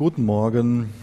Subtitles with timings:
[0.00, 0.94] Guten Morgen.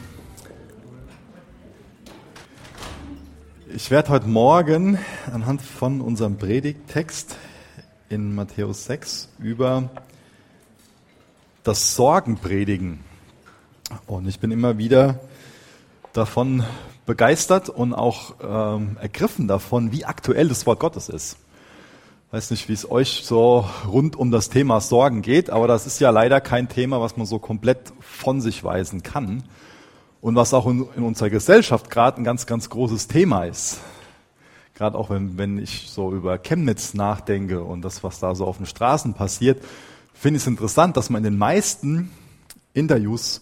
[3.75, 4.97] Ich werde heute Morgen
[5.31, 7.35] anhand von unserem Predigttext
[8.09, 9.91] in Matthäus 6 über
[11.63, 13.03] das Sorgen predigen.
[14.07, 15.19] Und ich bin immer wieder
[16.13, 16.63] davon
[17.05, 21.37] begeistert und auch ähm, ergriffen davon, wie aktuell das Wort Gottes ist.
[22.29, 26.01] Weiß nicht, wie es euch so rund um das Thema Sorgen geht, aber das ist
[26.01, 29.43] ja leider kein Thema, was man so komplett von sich weisen kann
[30.19, 33.79] und was auch in, in unserer Gesellschaft gerade ein ganz, ganz großes Thema ist.
[34.73, 38.57] Gerade auch wenn, wenn ich so über Chemnitz nachdenke und das, was da so auf
[38.57, 39.63] den Straßen passiert,
[40.13, 42.11] finde ich es interessant, dass man in den meisten
[42.73, 43.39] Interviews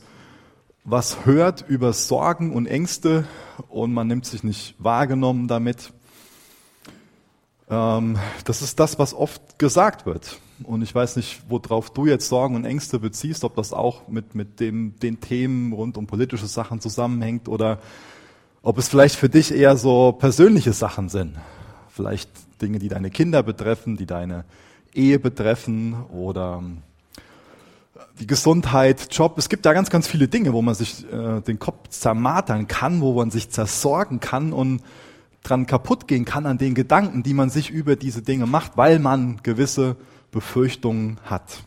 [0.84, 3.26] was hört über Sorgen und Ängste
[3.68, 5.92] und man nimmt sich nicht wahrgenommen damit.
[7.70, 10.38] Ähm, das ist das, was oft gesagt wird.
[10.64, 14.36] Und ich weiß nicht, worauf du jetzt Sorgen und Ängste beziehst, ob das auch mit,
[14.36, 17.80] mit dem, den Themen rund um politische Sachen zusammenhängt oder
[18.62, 21.36] ob es vielleicht für dich eher so persönliche Sachen sind.
[21.90, 22.30] Vielleicht
[22.62, 24.46] Dinge, die deine Kinder betreffen, die deine
[24.94, 26.64] Ehe betreffen oder
[28.20, 29.38] die Gesundheit, Job.
[29.38, 33.02] Es gibt da ganz, ganz viele Dinge, wo man sich äh, den Kopf zermatern kann,
[33.02, 34.82] wo man sich zersorgen kann und
[35.50, 39.00] dran kaputt gehen kann an den Gedanken, die man sich über diese Dinge macht, weil
[39.00, 39.96] man gewisse
[40.32, 41.64] Befürchtungen hat.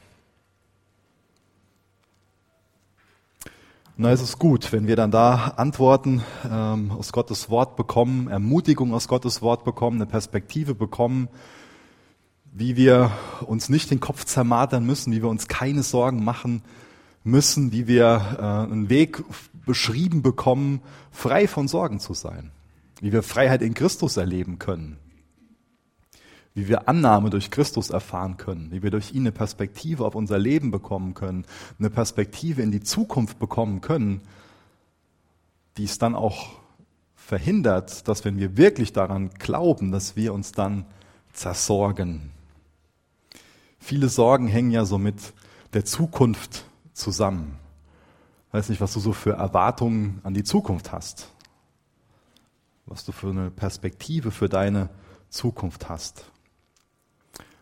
[4.01, 8.95] Na, es ist gut, wenn wir dann da Antworten ähm, aus Gottes Wort bekommen, Ermutigung
[8.95, 11.29] aus Gottes Wort bekommen, eine Perspektive bekommen,
[12.53, 13.11] wie wir
[13.47, 16.63] uns nicht den Kopf zermatern müssen, wie wir uns keine Sorgen machen
[17.25, 19.25] müssen, wie wir äh, einen Weg
[19.67, 22.53] beschrieben bekommen, frei von Sorgen zu sein,
[23.01, 24.99] wie wir Freiheit in Christus erleben können,
[26.55, 30.39] wie wir Annahme durch Christus erfahren können, wie wir durch ihn eine Perspektive auf unser
[30.39, 31.45] Leben bekommen können,
[31.79, 34.23] eine Perspektive in die Zukunft bekommen können,
[35.77, 36.59] die es dann auch
[37.15, 40.87] verhindert, dass wenn wir wirklich daran glauben, dass wir uns dann
[41.33, 42.31] zersorgen.
[43.79, 45.17] Viele Sorgen hängen ja so mit
[45.73, 47.59] der Zukunft zusammen.
[48.49, 51.29] Ich weiß nicht, was du so für Erwartungen an die Zukunft hast.
[52.89, 54.89] Was du für eine Perspektive für deine
[55.29, 56.25] Zukunft hast.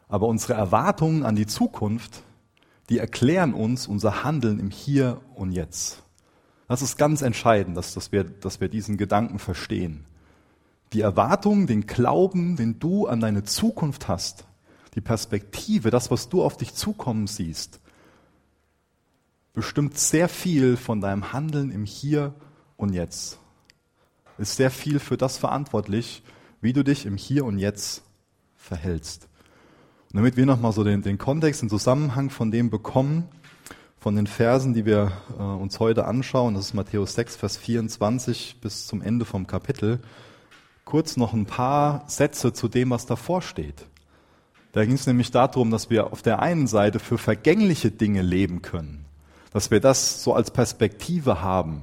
[0.08, 2.22] Aber unsere Erwartungen an die Zukunft,
[2.88, 6.04] die erklären uns unser Handeln im Hier und Jetzt.
[6.68, 10.04] Das ist ganz entscheidend, dass, dass, wir, dass wir diesen Gedanken verstehen.
[10.92, 14.46] Die Erwartung, den Glauben, den du an deine Zukunft hast,
[14.94, 17.80] die Perspektive, das, was du auf dich zukommen siehst,
[19.52, 22.34] bestimmt sehr viel von deinem Handeln im Hier
[22.76, 23.38] und Jetzt.
[24.38, 26.22] Ist sehr viel für das verantwortlich,
[26.60, 28.02] wie du dich im Hier und Jetzt
[28.56, 29.28] verhältst.
[30.12, 33.28] Und damit wir nochmal so den, den Kontext, den Zusammenhang von dem bekommen,
[33.98, 38.60] von den Versen, die wir äh, uns heute anschauen, das ist Matthäus 6, Vers 24
[38.60, 40.00] bis zum Ende vom Kapitel,
[40.84, 43.86] kurz noch ein paar Sätze zu dem, was davor steht.
[44.72, 48.62] Da ging es nämlich darum, dass wir auf der einen Seite für vergängliche Dinge leben
[48.62, 49.06] können,
[49.52, 51.82] dass wir das so als Perspektive haben.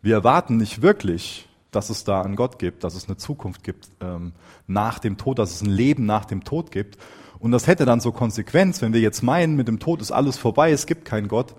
[0.00, 3.88] Wir erwarten nicht wirklich, dass es da einen Gott gibt, dass es eine Zukunft gibt
[4.00, 4.32] ähm,
[4.68, 6.98] nach dem Tod, dass es ein Leben nach dem Tod gibt.
[7.40, 10.38] Und das hätte dann so Konsequenz, wenn wir jetzt meinen, mit dem Tod ist alles
[10.38, 11.56] vorbei, es gibt keinen Gott,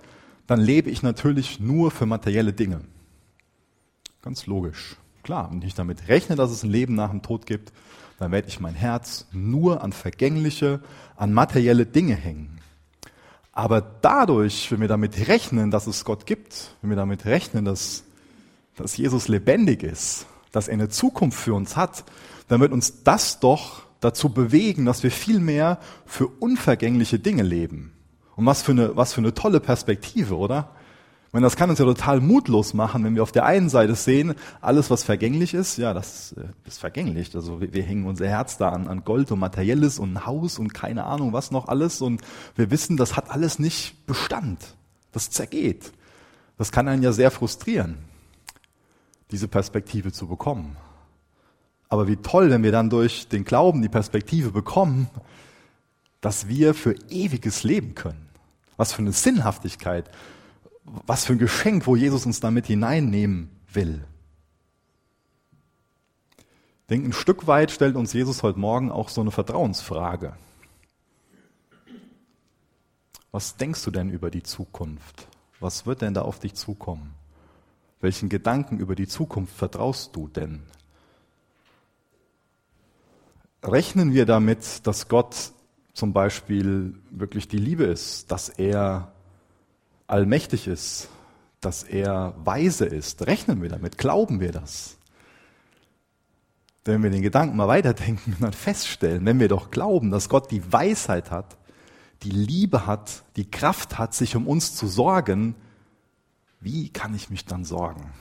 [0.48, 2.82] dann lebe ich natürlich nur für materielle Dinge.
[4.22, 4.96] Ganz logisch.
[5.24, 7.74] Klar, wenn ich damit rechne, dass es ein Leben nach dem Tod gibt,
[8.20, 10.82] dann werde ich mein Herz nur an vergängliche,
[11.16, 12.60] an materielle Dinge hängen.
[13.52, 18.04] Aber dadurch, wenn wir damit rechnen, dass es Gott gibt, wenn wir damit rechnen, dass,
[18.76, 22.04] dass Jesus lebendig ist, dass er eine Zukunft für uns hat,
[22.48, 27.94] dann wird uns das doch dazu bewegen, dass wir viel mehr für unvergängliche Dinge leben.
[28.36, 30.72] Und was für eine, was für eine tolle Perspektive, oder?
[31.34, 34.36] Und das kann uns ja total mutlos machen, wenn wir auf der einen Seite sehen,
[34.62, 37.36] alles, was vergänglich ist, ja, das äh, ist vergänglich.
[37.36, 40.60] Also wir, wir hängen unser Herz da an, an Gold und Materielles und ein Haus
[40.60, 42.02] und keine Ahnung was noch alles.
[42.02, 42.22] Und
[42.56, 44.60] wir wissen, das hat alles nicht Bestand.
[45.12, 45.92] Das zergeht.
[46.60, 47.98] Das kann einen ja sehr frustrieren,
[49.32, 50.78] diese Perspektive zu bekommen.
[51.90, 55.10] Aber wie toll, wenn wir dann durch den Glauben die Perspektive bekommen,
[56.22, 58.30] dass wir für ewiges leben können.
[58.78, 60.10] Was für eine Sinnhaftigkeit
[60.84, 64.04] was für ein Geschenk, wo Jesus uns damit hineinnehmen will.
[66.38, 70.36] Ich denke, ein Stück weit stellt uns Jesus heute Morgen auch so eine Vertrauensfrage.
[73.32, 75.28] Was denkst du denn über die Zukunft?
[75.60, 77.16] Was wird denn da auf dich zukommen?
[78.04, 80.62] Welchen Gedanken über die Zukunft vertraust du denn?
[83.64, 85.54] Rechnen wir damit, dass Gott
[85.94, 89.14] zum Beispiel wirklich die Liebe ist, dass er
[90.06, 91.08] allmächtig ist,
[91.62, 93.26] dass er weise ist?
[93.26, 93.98] Rechnen wir damit?
[93.98, 94.98] Glauben wir das?
[96.84, 100.52] Wenn wir den Gedanken mal weiterdenken und dann feststellen, wenn wir doch glauben, dass Gott
[100.52, 101.56] die Weisheit hat,
[102.24, 105.56] die Liebe hat, die Kraft hat, sich um uns zu sorgen,
[106.64, 108.12] wie kann ich mich dann sorgen,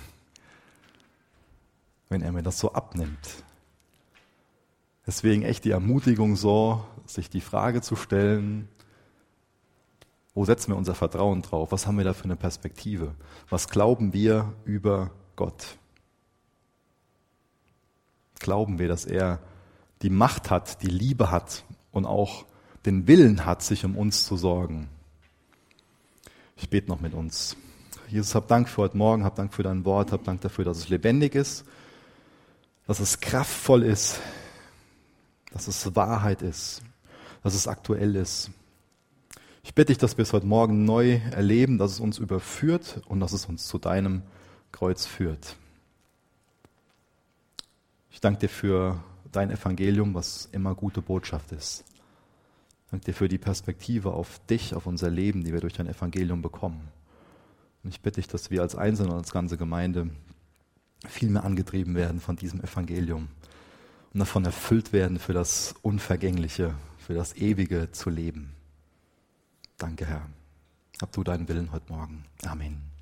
[2.08, 3.44] wenn er mir das so abnimmt?
[5.06, 8.68] Deswegen echt die Ermutigung so, sich die Frage zu stellen,
[10.34, 11.72] wo setzen wir unser Vertrauen drauf?
[11.72, 13.14] Was haben wir da für eine Perspektive?
[13.50, 15.76] Was glauben wir über Gott?
[18.38, 19.40] Glauben wir, dass er
[20.00, 22.46] die Macht hat, die Liebe hat und auch
[22.86, 24.88] den Willen hat, sich um uns zu sorgen?
[26.56, 27.56] Ich bete noch mit uns.
[28.12, 30.76] Jesus, hab Dank für heute Morgen, hab Dank für dein Wort, hab Dank dafür, dass
[30.76, 31.64] es lebendig ist,
[32.86, 34.20] dass es kraftvoll ist,
[35.50, 36.82] dass es Wahrheit ist,
[37.42, 38.50] dass es aktuell ist.
[39.62, 43.20] Ich bitte dich, dass wir es heute Morgen neu erleben, dass es uns überführt und
[43.20, 44.20] dass es uns zu deinem
[44.72, 45.56] Kreuz führt.
[48.10, 51.82] Ich danke dir für dein Evangelium, was immer gute Botschaft ist.
[52.84, 55.88] Ich danke dir für die Perspektive auf dich, auf unser Leben, die wir durch dein
[55.88, 56.92] Evangelium bekommen.
[57.82, 60.10] Und ich bitte dich, dass wir als Einzelne und als ganze Gemeinde
[61.08, 63.28] viel mehr angetrieben werden von diesem Evangelium
[64.12, 68.52] und davon erfüllt werden, für das Unvergängliche, für das Ewige zu leben.
[69.78, 70.26] Danke, Herr.
[71.00, 72.24] Hab du deinen Willen heute Morgen.
[72.46, 72.92] Amen.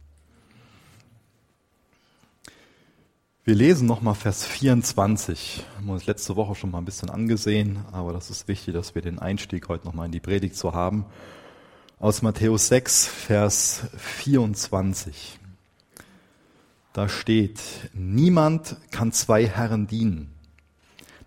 [3.45, 5.65] Wir lesen nochmal Vers 24.
[5.77, 8.95] Haben wir uns letzte Woche schon mal ein bisschen angesehen, aber das ist wichtig, dass
[8.95, 11.05] wir den Einstieg heute nochmal in die Predigt zu haben.
[12.01, 15.39] Aus Matthäus 6, Vers 24.
[16.95, 17.61] Da steht,
[17.93, 20.31] niemand kann zwei Herren dienen.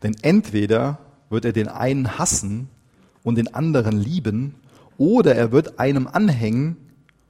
[0.01, 0.97] Denn entweder
[1.29, 2.69] wird er den einen hassen
[3.21, 4.55] und den anderen lieben,
[4.97, 6.77] oder er wird einem anhängen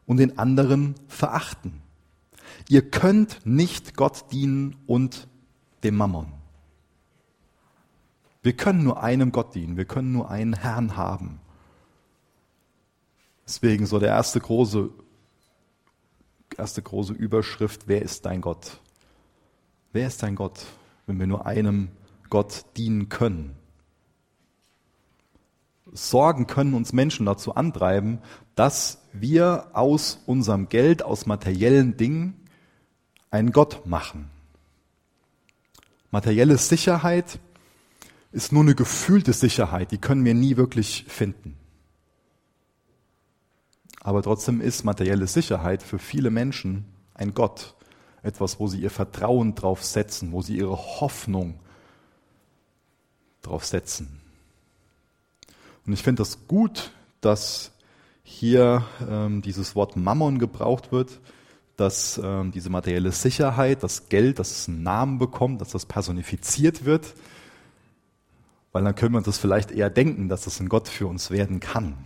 [0.05, 1.81] und den anderen verachten.
[2.69, 5.27] Ihr könnt nicht Gott dienen und
[5.83, 6.31] dem Mammon.
[8.41, 11.41] Wir können nur einem Gott dienen, wir können nur einen Herrn haben.
[13.45, 14.89] Deswegen so der erste große,
[16.57, 18.79] erste große Überschrift, wer ist dein Gott?
[19.91, 20.65] Wer ist dein Gott,
[21.05, 21.89] wenn wir nur einem
[22.29, 23.55] Gott dienen können?
[25.91, 28.19] Sorgen können uns Menschen dazu antreiben,
[28.55, 32.47] dass wir aus unserem Geld, aus materiellen Dingen
[33.29, 34.29] einen Gott machen.
[36.09, 37.39] Materielle Sicherheit
[38.31, 41.57] ist nur eine gefühlte Sicherheit, die können wir nie wirklich finden.
[44.03, 47.73] Aber trotzdem ist materielle Sicherheit für viele Menschen ein Gott,
[48.21, 51.59] etwas, wo sie ihr Vertrauen drauf setzen, wo sie ihre Hoffnung
[53.41, 54.21] drauf setzen.
[55.85, 56.91] Und ich finde das gut,
[57.21, 57.71] dass
[58.23, 61.19] hier ähm, dieses Wort Mammon gebraucht wird,
[61.75, 66.85] dass ähm, diese materielle Sicherheit, das Geld, dass es einen Namen bekommt, dass das personifiziert
[66.85, 67.13] wird,
[68.71, 71.31] weil dann können wir uns das vielleicht eher denken, dass das ein Gott für uns
[71.31, 71.97] werden kann.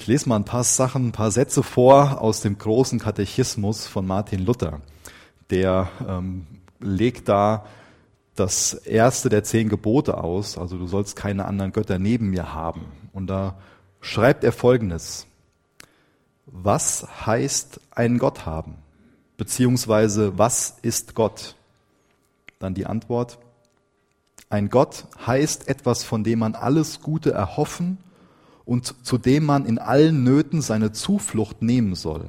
[0.00, 4.06] Ich lese mal ein paar Sachen, ein paar Sätze vor aus dem großen Katechismus von
[4.06, 4.80] Martin Luther.
[5.50, 6.46] Der ähm,
[6.78, 7.66] legt da
[8.36, 12.86] das erste der zehn Gebote aus, also du sollst keine anderen Götter neben mir haben.
[13.12, 13.58] Und da
[14.00, 15.26] schreibt er Folgendes.
[16.46, 18.76] Was heißt ein Gott haben?
[19.36, 21.56] Beziehungsweise was ist Gott?
[22.60, 23.38] Dann die Antwort.
[24.48, 27.98] Ein Gott heißt etwas, von dem man alles Gute erhoffen
[28.68, 32.28] und zu dem man in allen Nöten seine Zuflucht nehmen soll.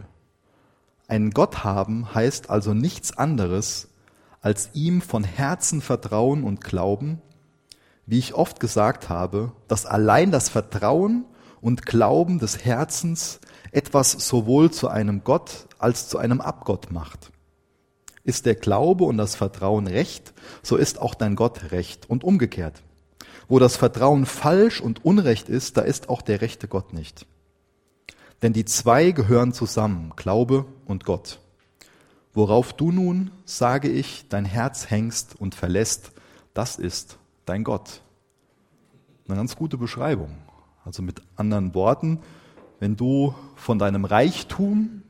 [1.10, 3.90] Ein Gott haben heißt also nichts anderes,
[4.40, 7.22] als ihm von Herzen vertrauen und glauben,
[8.06, 11.26] wie ich oft gesagt habe, dass allein das Vertrauen
[11.60, 13.42] und Glauben des Herzens
[13.74, 17.34] etwas sowohl zu einem Gott als zu einem Abgott macht.
[18.24, 22.82] Ist der Glaube und das Vertrauen recht, so ist auch dein Gott recht und umgekehrt.
[23.50, 27.26] Wo das Vertrauen falsch und unrecht ist, da ist auch der rechte Gott nicht.
[28.42, 31.42] Denn die zwei gehören zusammen, Glaube und Gott.
[32.34, 36.12] Worauf du nun, sage ich, dein Herz hängst und verlässt,
[36.54, 38.02] das ist dein Gott.
[39.28, 40.38] Eine ganz gute Beschreibung.
[40.86, 42.20] Also mit anderen Worten,
[42.80, 45.04] wenn du von deinem Reichtum,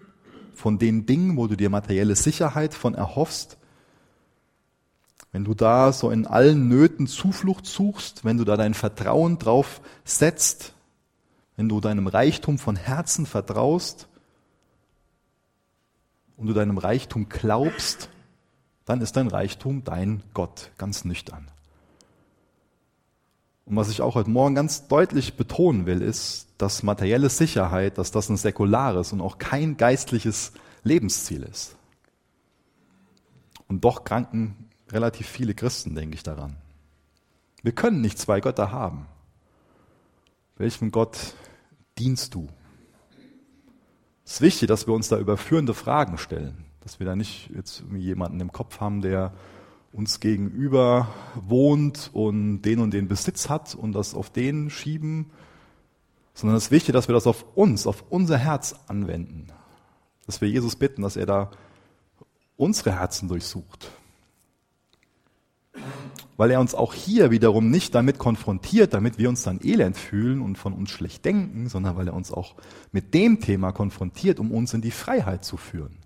[0.53, 3.58] von den Dingen, wo du dir materielle Sicherheit von erhoffst,
[5.31, 9.81] wenn du da so in allen Nöten Zuflucht suchst, wenn du da dein Vertrauen drauf
[10.03, 10.73] setzt,
[11.55, 14.09] wenn du deinem Reichtum von Herzen vertraust,
[16.39, 18.09] und du deinem Reichtum glaubst,
[18.85, 21.51] dann ist dein Reichtum dein Gott, ganz nüchtern.
[23.65, 28.11] Und was ich auch heute Morgen ganz deutlich betonen will, ist, dass materielle Sicherheit, dass
[28.11, 31.75] das ein säkulares und auch kein geistliches Lebensziel ist.
[33.67, 36.57] Und doch kranken relativ viele Christen, denke ich daran.
[37.61, 39.05] Wir können nicht zwei Götter haben.
[40.57, 41.35] Welchem Gott
[41.97, 42.47] dienst du?
[44.25, 47.83] Es ist wichtig, dass wir uns da überführende Fragen stellen, dass wir da nicht jetzt
[47.95, 49.33] jemanden im Kopf haben, der
[49.91, 55.31] uns gegenüber wohnt und den und den Besitz hat und das auf den schieben,
[56.33, 59.47] sondern es ist wichtig, dass wir das auf uns, auf unser Herz anwenden.
[60.25, 61.51] Dass wir Jesus bitten, dass er da
[62.55, 63.91] unsere Herzen durchsucht.
[66.39, 70.41] Weil er uns auch hier wiederum nicht damit konfrontiert, damit wir uns dann elend fühlen
[70.41, 72.55] und von uns schlecht denken, sondern weil er uns auch
[72.93, 75.97] mit dem Thema konfrontiert, um uns in die Freiheit zu führen.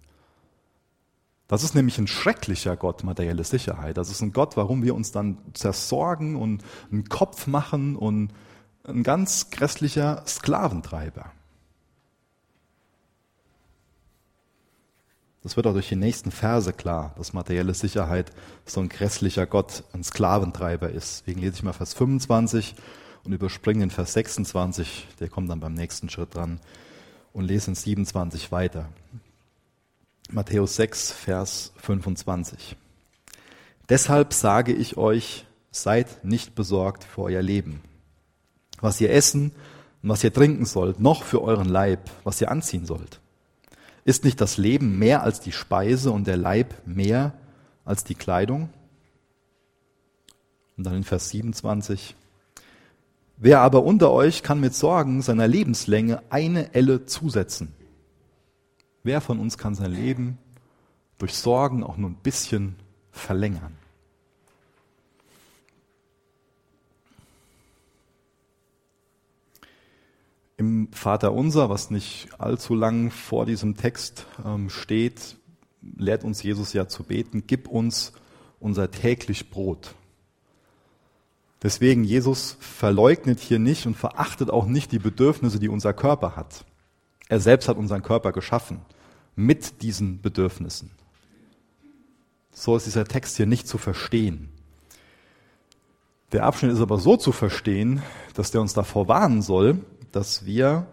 [1.47, 3.95] Das ist nämlich ein schrecklicher Gott, materielle Sicherheit.
[3.95, 8.31] Das ist ein Gott, warum wir uns dann zersorgen und einen Kopf machen und
[8.85, 11.31] ein ganz grässlicher Sklaventreiber.
[15.43, 18.31] Das wird auch durch die nächsten Verse klar, dass materielle Sicherheit
[18.65, 21.21] so ein grässlicher Gott, ein Sklaventreiber ist.
[21.21, 22.75] Deswegen lese ich mal Vers 25
[23.25, 26.59] und überspringe den Vers 26, der kommt dann beim nächsten Schritt dran,
[27.33, 28.89] und lese in 27 weiter.
[30.31, 32.75] Matthäus 6, Vers 25.
[33.89, 37.81] Deshalb sage ich euch, seid nicht besorgt für euer Leben
[38.83, 39.51] was ihr essen
[40.03, 43.19] und was ihr trinken sollt, noch für euren Leib, was ihr anziehen sollt.
[44.05, 47.33] Ist nicht das Leben mehr als die Speise und der Leib mehr
[47.86, 48.69] als die Kleidung?
[50.77, 52.15] Und dann in Vers 27.
[53.38, 57.74] Wer aber unter euch kann mit Sorgen seiner Lebenslänge eine Elle zusetzen?
[59.03, 60.38] Wer von uns kann sein Leben
[61.17, 62.75] durch Sorgen auch nur ein bisschen
[63.12, 63.75] verlängern?
[70.63, 75.36] Im Vater Unser, was nicht allzu lang vor diesem Text ähm, steht,
[75.98, 78.13] lehrt uns Jesus ja zu beten, gib uns
[78.62, 79.93] unser täglich Brot.
[81.62, 86.63] Deswegen, Jesus verleugnet hier nicht und verachtet auch nicht die Bedürfnisse, die unser Körper hat.
[87.27, 88.79] Er selbst hat unseren Körper geschaffen
[89.36, 90.91] mit diesen Bedürfnissen.
[92.53, 94.48] So ist dieser Text hier nicht zu verstehen.
[96.32, 98.01] Der Abschnitt ist aber so zu verstehen,
[98.34, 99.82] dass der uns davor warnen soll,
[100.13, 100.88] dass wir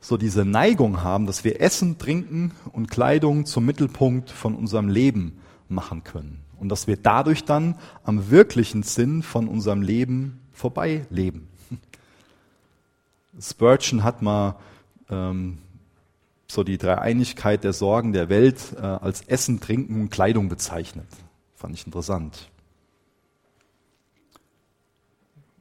[0.00, 5.38] so diese Neigung haben, dass wir Essen, Trinken und Kleidung zum Mittelpunkt von unserem Leben
[5.68, 6.40] machen können.
[6.58, 11.48] Und dass wir dadurch dann am wirklichen Sinn von unserem Leben vorbeileben.
[13.40, 14.56] Spurgeon hat mal
[15.08, 15.58] ähm,
[16.46, 21.08] so die Dreieinigkeit der Sorgen der Welt äh, als Essen, Trinken und Kleidung bezeichnet.
[21.56, 22.50] Fand ich interessant.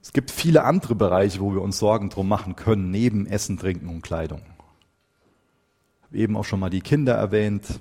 [0.03, 3.88] Es gibt viele andere Bereiche, wo wir uns Sorgen drum machen können, neben Essen, Trinken
[3.88, 4.41] und Kleidung.
[4.41, 7.79] Ich habe eben auch schon mal die Kinder erwähnt.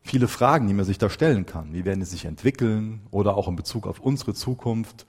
[0.00, 1.74] Viele Fragen, die man sich da stellen kann.
[1.74, 3.02] Wie werden die sich entwickeln?
[3.10, 5.04] Oder auch in Bezug auf unsere Zukunft.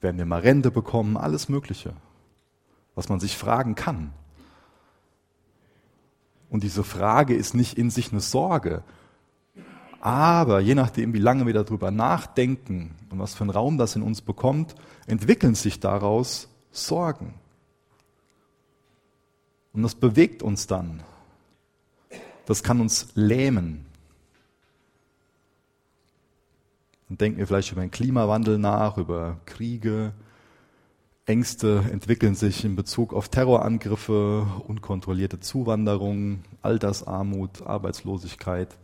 [0.00, 1.16] Werden wir mal Rente bekommen?
[1.16, 1.94] Alles Mögliche.
[2.96, 4.12] Was man sich fragen kann.
[6.48, 8.82] Und diese Frage ist nicht in sich eine Sorge,
[10.00, 14.02] aber je nachdem, wie lange wir darüber nachdenken und was für einen Raum das in
[14.02, 14.74] uns bekommt,
[15.06, 17.34] entwickeln sich daraus Sorgen.
[19.72, 21.02] Und das bewegt uns dann.
[22.46, 23.86] Das kann uns lähmen.
[27.08, 30.12] Dann denken wir vielleicht über den Klimawandel nach, über Kriege.
[31.26, 38.76] Ängste entwickeln sich in Bezug auf Terrorangriffe, unkontrollierte Zuwanderung, Altersarmut, Arbeitslosigkeit.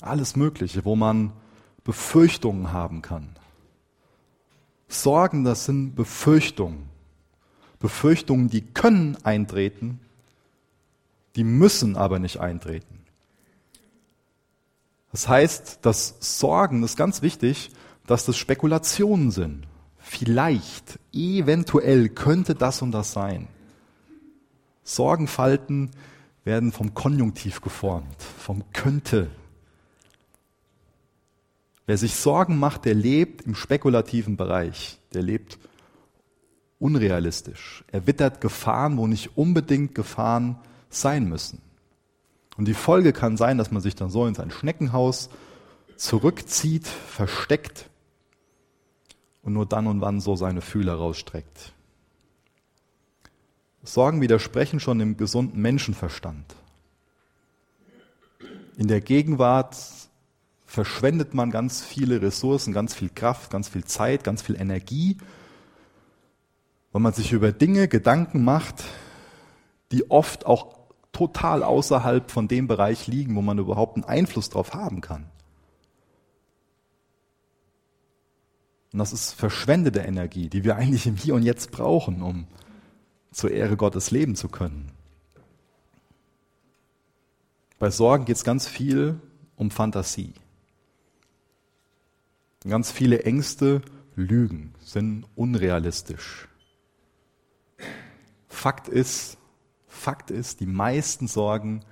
[0.00, 1.32] Alles Mögliche, wo man
[1.84, 3.36] Befürchtungen haben kann.
[4.88, 6.88] Sorgen, das sind Befürchtungen.
[7.78, 10.00] Befürchtungen, die können eintreten,
[11.36, 13.04] die müssen aber nicht eintreten.
[15.12, 17.70] Das heißt, dass Sorgen, das ist ganz wichtig,
[18.06, 19.66] dass das Spekulationen sind.
[19.98, 23.48] Vielleicht, eventuell könnte das und das sein.
[24.84, 25.90] Sorgenfalten
[26.44, 29.30] werden vom Konjunktiv geformt, vom könnte
[31.86, 35.58] Wer sich Sorgen macht, der lebt im spekulativen Bereich, der lebt
[36.78, 37.84] unrealistisch.
[37.92, 40.58] Er wittert Gefahren, wo nicht unbedingt Gefahren
[40.90, 41.60] sein müssen.
[42.56, 45.30] Und die Folge kann sein, dass man sich dann so in sein Schneckenhaus
[45.96, 47.88] zurückzieht, versteckt
[49.42, 51.72] und nur dann und wann so seine Fühler rausstreckt.
[53.82, 56.56] Sorgen widersprechen schon dem gesunden Menschenverstand.
[58.76, 59.76] In der Gegenwart
[60.76, 65.16] verschwendet man ganz viele Ressourcen, ganz viel Kraft, ganz viel Zeit, ganz viel Energie,
[66.92, 68.84] weil man sich über Dinge Gedanken macht,
[69.90, 70.76] die oft auch
[71.12, 75.30] total außerhalb von dem Bereich liegen, wo man überhaupt einen Einfluss drauf haben kann.
[78.92, 82.46] Und das ist verschwendete Energie, die wir eigentlich im Hier und Jetzt brauchen, um
[83.32, 84.92] zur Ehre Gottes leben zu können.
[87.78, 89.18] Bei Sorgen geht es ganz viel
[89.56, 90.34] um Fantasie.
[92.68, 93.82] Ganz viele Ängste
[94.16, 96.48] lügen, sind unrealistisch.
[98.48, 99.38] Fakt ist,
[99.86, 101.84] Fakt ist, die meisten Sorgen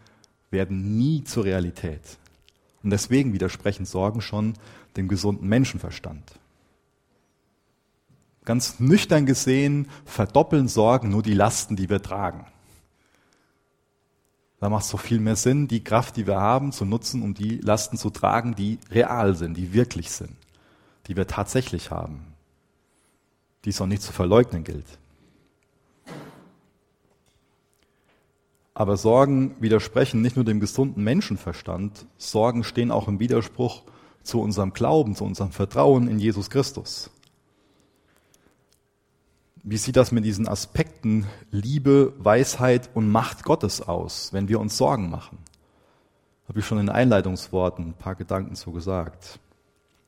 [0.51, 2.19] werden nie zur Realität.
[2.83, 4.55] Und deswegen widersprechen Sorgen schon
[4.97, 6.39] dem gesunden Menschenverstand.
[8.45, 12.47] Ganz nüchtern gesehen verdoppeln Sorgen nur die Lasten, die wir tragen.
[14.61, 17.35] Da macht es so viel mehr Sinn, die Kraft, die wir haben, zu nutzen, um
[17.35, 20.37] die Lasten zu tragen, die real sind, die wirklich sind,
[21.07, 22.35] die wir tatsächlich haben,
[23.65, 24.99] die es auch nicht zu verleugnen gilt.
[28.75, 33.83] Aber Sorgen widersprechen nicht nur dem gesunden Menschenverstand, Sorgen stehen auch im Widerspruch
[34.25, 37.11] zu unserem Glauben, zu unserem Vertrauen in Jesus Christus.
[39.63, 44.77] Wie sieht das mit diesen Aspekten Liebe, Weisheit und Macht Gottes aus, wenn wir uns
[44.77, 45.39] Sorgen machen?
[46.49, 49.39] Habe ich schon in Einleitungsworten ein paar Gedanken zu gesagt.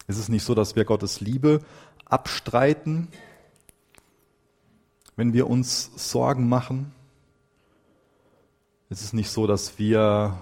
[0.06, 1.60] Ist es nicht so, dass wir Gottes Liebe
[2.04, 3.08] abstreiten,
[5.16, 6.92] wenn wir uns Sorgen machen?
[8.88, 10.38] Ist es nicht so, dass wir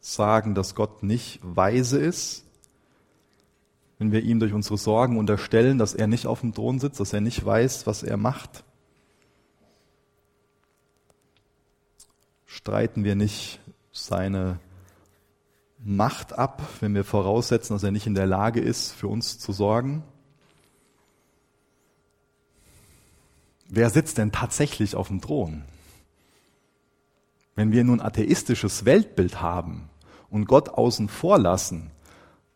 [0.00, 2.44] sagen, dass Gott nicht weise ist?
[3.98, 7.12] wenn wir ihm durch unsere Sorgen unterstellen, dass er nicht auf dem Thron sitzt, dass
[7.12, 8.64] er nicht weiß, was er macht?
[12.46, 13.60] Streiten wir nicht
[13.92, 14.60] seine
[15.78, 19.52] Macht ab, wenn wir voraussetzen, dass er nicht in der Lage ist, für uns zu
[19.52, 20.02] sorgen?
[23.68, 25.62] Wer sitzt denn tatsächlich auf dem Thron?
[27.54, 29.90] Wenn wir nun atheistisches Weltbild haben
[30.30, 31.90] und Gott außen vor lassen,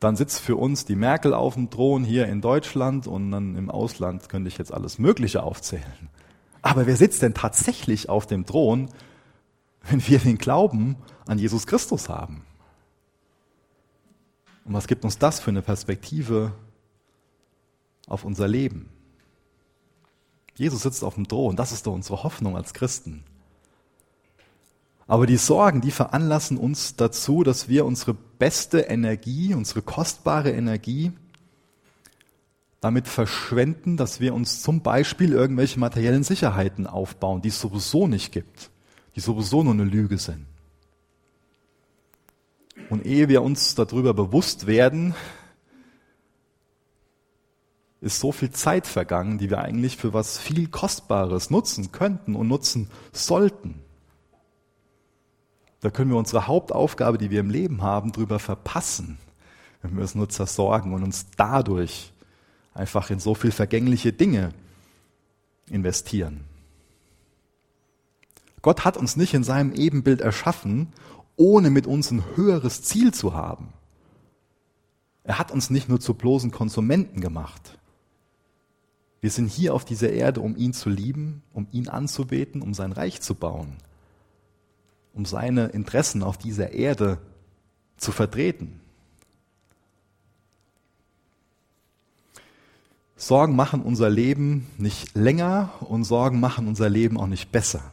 [0.01, 3.71] dann sitzt für uns die Merkel auf dem Thron hier in Deutschland und dann im
[3.71, 6.09] Ausland könnte ich jetzt alles Mögliche aufzählen.
[6.61, 8.89] Aber wer sitzt denn tatsächlich auf dem Thron,
[9.83, 12.43] wenn wir den Glauben an Jesus Christus haben?
[14.65, 16.53] Und was gibt uns das für eine Perspektive
[18.07, 18.89] auf unser Leben?
[20.55, 23.25] Jesus sitzt auf dem Thron, das ist doch unsere Hoffnung als Christen.
[25.07, 31.13] Aber die Sorgen, die veranlassen uns dazu, dass wir unsere beste Energie, unsere kostbare Energie
[32.81, 38.33] damit verschwenden, dass wir uns zum Beispiel irgendwelche materiellen Sicherheiten aufbauen, die es sowieso nicht
[38.33, 38.71] gibt,
[39.15, 40.47] die sowieso nur eine Lüge sind.
[42.91, 45.15] Und ehe wir uns darüber bewusst werden,
[48.01, 52.49] ist so viel Zeit vergangen, die wir eigentlich für was viel Kostbares nutzen könnten und
[52.49, 53.81] nutzen sollten.
[55.81, 59.19] Da können wir unsere Hauptaufgabe, die wir im Leben haben, drüber verpassen,
[59.83, 62.13] wenn wir es nur zersorgen und uns dadurch
[62.75, 64.53] einfach in so viel vergängliche Dinge
[65.71, 66.45] investieren.
[68.63, 70.93] Gott hat uns nicht in seinem Ebenbild erschaffen,
[71.37, 73.73] ohne mit uns ein höheres Ziel zu haben.
[75.25, 77.79] Er hat uns nicht nur zu bloßen Konsumenten gemacht.
[79.21, 82.93] Wir sind hier auf dieser Erde, um ihn zu lieben, um ihn anzubeten, um sein
[82.93, 83.77] Reich zu bauen
[85.15, 87.19] um seine Interessen auf dieser Erde
[87.97, 88.81] zu vertreten.
[93.17, 97.93] Sorgen machen unser Leben nicht länger und Sorgen machen unser Leben auch nicht besser.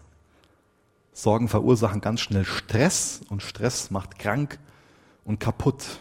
[1.19, 4.57] Sorgen verursachen ganz schnell Stress und Stress macht krank
[5.25, 5.99] und kaputt.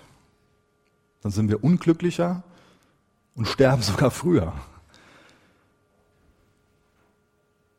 [1.22, 2.44] Dann sind wir unglücklicher
[3.35, 4.52] und sterben sogar früher.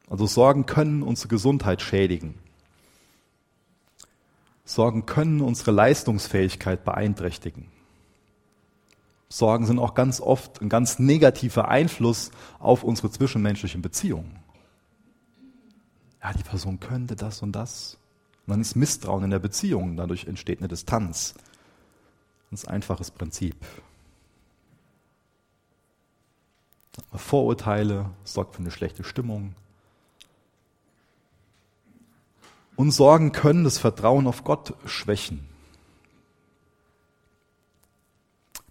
[0.10, 2.38] Also Sorgen können unsere Gesundheit schädigen.
[4.66, 7.72] Sorgen können unsere Leistungsfähigkeit beeinträchtigen.
[9.30, 14.44] Sorgen sind auch ganz oft ein ganz negativer Einfluss auf unsere zwischenmenschlichen Beziehungen.
[16.22, 17.98] Ja, die Person könnte das und das.
[18.46, 21.36] Und dann ist Misstrauen in der Beziehung, dadurch entsteht eine Distanz.
[22.50, 23.56] Ganz einfaches Prinzip.
[27.14, 29.56] Vorurteile sorgt für eine schlechte Stimmung,
[32.80, 35.42] Und Sorgen können das Vertrauen auf Gott schwächen.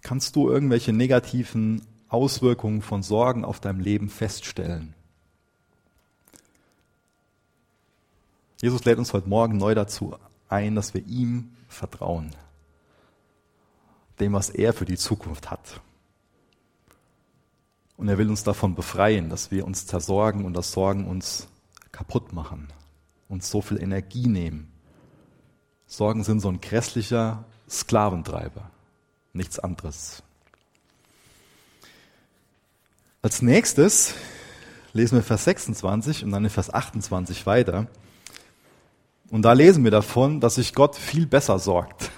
[0.01, 4.95] Kannst du irgendwelche negativen Auswirkungen von Sorgen auf deinem Leben feststellen?
[8.61, 10.15] Jesus lädt uns heute Morgen neu dazu
[10.49, 12.35] ein, dass wir ihm vertrauen.
[14.19, 15.81] dem, was er für die Zukunft hat.
[17.97, 21.47] Und er will uns davon befreien, dass wir uns zersorgen und das Sorgen uns
[21.91, 22.67] kaputt machen,
[23.27, 24.71] uns so viel Energie nehmen.
[25.87, 28.69] Sorgen sind so ein grässlicher Sklaventreiber,
[29.33, 30.23] nichts anderes.
[33.21, 34.13] Als nächstes
[34.93, 37.87] lesen wir Vers 26 und dann in Vers 28 weiter.
[39.31, 42.11] Und da lesen wir davon, dass sich Gott viel besser sorgt.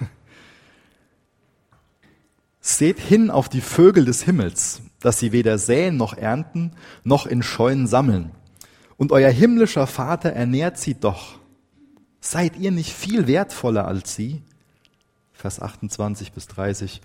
[2.60, 6.72] Seht hin auf die Vögel des Himmels, dass sie weder säen noch ernten,
[7.02, 8.30] noch in Scheunen sammeln.
[8.96, 11.40] Und euer himmlischer Vater ernährt sie doch.
[12.20, 14.42] Seid ihr nicht viel wertvoller als sie?
[15.32, 17.02] Vers 28 bis 30.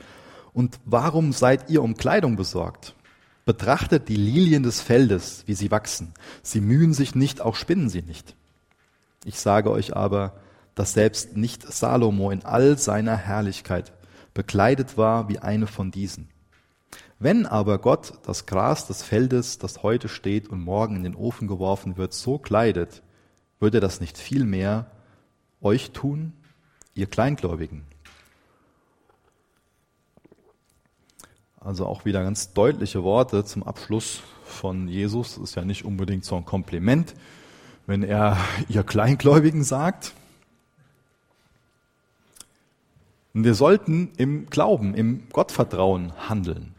[0.53, 2.95] Und warum seid ihr um Kleidung besorgt?
[3.45, 6.13] Betrachtet die Lilien des Feldes, wie sie wachsen.
[6.43, 8.35] Sie mühen sich nicht, auch spinnen sie nicht.
[9.27, 10.39] Ich sage euch aber,
[10.73, 13.91] dass selbst nicht Salomo in all seiner Herrlichkeit
[14.33, 16.29] bekleidet war wie eine von diesen.
[17.19, 21.49] Wenn aber Gott das Gras des Feldes, das heute steht und morgen in den Ofen
[21.49, 23.03] geworfen wird, so kleidet,
[23.59, 24.89] würde das nicht viel mehr
[25.59, 26.31] euch tun,
[26.93, 27.83] ihr Kleingläubigen?
[31.59, 35.35] Also auch wieder ganz deutliche Worte zum Abschluss von Jesus.
[35.35, 37.13] Das ist ja nicht unbedingt so ein Kompliment,
[37.87, 38.37] wenn er
[38.69, 40.13] ihr Kleingläubigen sagt.
[43.33, 46.75] Und wir sollten im Glauben, im Gottvertrauen handeln.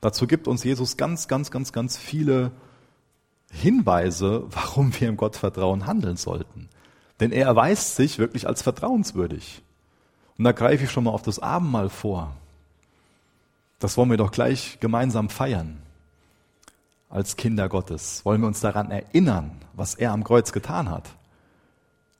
[0.00, 2.50] Dazu gibt uns Jesus ganz, ganz, ganz, ganz viele
[3.52, 6.68] Hinweise, warum wir im Gottvertrauen handeln sollten.
[7.20, 9.62] Denn er erweist sich wirklich als vertrauenswürdig.
[10.38, 12.34] Und da greife ich schon mal auf das Abendmahl vor.
[13.78, 15.82] Das wollen wir doch gleich gemeinsam feiern.
[17.12, 21.10] Als Kinder Gottes wollen wir uns daran erinnern, was er am Kreuz getan hat.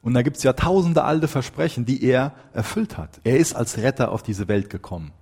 [0.02, 3.18] Und da gibt's ja tausende alte Versprechen, die er erfüllt hat.
[3.24, 5.12] Er ist als Retter auf diese Welt gekommen.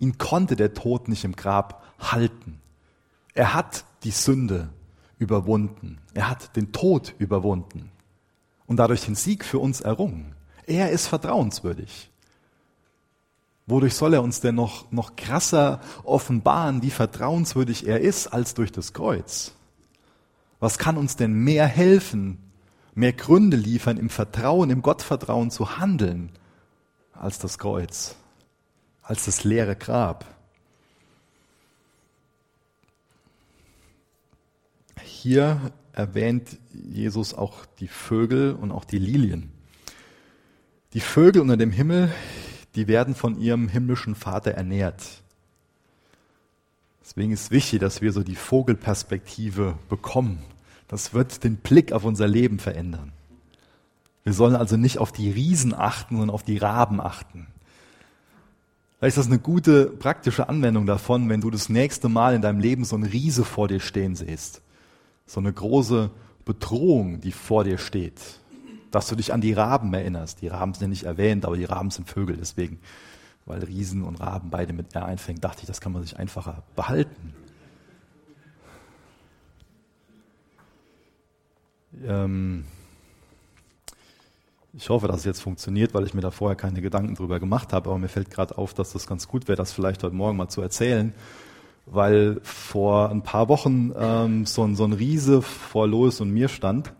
[0.00, 2.60] Ihn konnte der Tod nicht im Grab halten.
[3.32, 4.70] Er hat die Sünde
[5.18, 6.00] überwunden.
[6.12, 7.92] Er hat den Tod überwunden
[8.66, 10.34] und dadurch den Sieg für uns errungen.
[10.66, 12.09] Er ist vertrauenswürdig.
[13.70, 18.72] Wodurch soll er uns denn noch, noch krasser offenbaren, wie vertrauenswürdig er ist, als durch
[18.72, 19.52] das Kreuz?
[20.58, 22.38] Was kann uns denn mehr helfen,
[22.94, 26.30] mehr Gründe liefern, im Vertrauen, im Gottvertrauen zu handeln,
[27.12, 28.16] als das Kreuz,
[29.02, 30.24] als das leere Grab.
[35.02, 35.60] Hier
[35.92, 39.52] erwähnt Jesus auch die Vögel und auch die Lilien.
[40.94, 42.10] Die Vögel unter dem Himmel,
[42.74, 45.22] die werden von ihrem himmlischen Vater ernährt.
[47.02, 50.42] Deswegen ist wichtig, dass wir so die Vogelperspektive bekommen
[50.90, 53.12] das wird den Blick auf unser Leben verändern.
[54.24, 57.46] Wir sollen also nicht auf die Riesen achten, sondern auf die Raben achten.
[58.98, 62.58] Vielleicht ist das eine gute praktische Anwendung davon, wenn du das nächste Mal in deinem
[62.58, 64.62] Leben so ein Riese vor dir stehen siehst.
[65.26, 66.10] So eine große
[66.44, 68.20] Bedrohung, die vor dir steht.
[68.90, 70.42] Dass du dich an die Raben erinnerst.
[70.42, 72.36] Die Raben sind ja nicht erwähnt, aber die Raben sind Vögel.
[72.36, 72.80] Deswegen,
[73.46, 76.62] weil Riesen und Raben beide mit R einfängt, dachte ich, das kann man sich einfacher
[76.74, 77.34] behalten.
[82.04, 82.64] Ähm,
[84.72, 87.72] ich hoffe, dass es jetzt funktioniert, weil ich mir da vorher keine Gedanken drüber gemacht
[87.72, 90.36] habe, aber mir fällt gerade auf, dass das ganz gut wäre, das vielleicht heute Morgen
[90.36, 91.12] mal zu erzählen,
[91.86, 96.48] weil vor ein paar Wochen ähm, so, ein, so ein Riese vor Lois und mir
[96.48, 96.92] stand.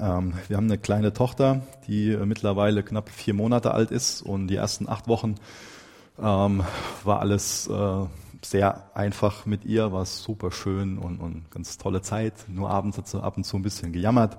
[0.00, 4.48] Ähm, wir haben eine kleine Tochter, die äh, mittlerweile knapp vier Monate alt ist und
[4.48, 5.36] die ersten acht Wochen
[6.18, 6.62] ähm,
[7.04, 8.06] war alles äh,
[8.44, 12.34] sehr einfach mit ihr, war super schön und, und ganz tolle Zeit.
[12.48, 14.36] Nur abends hat sie ab und zu ein bisschen gejammert,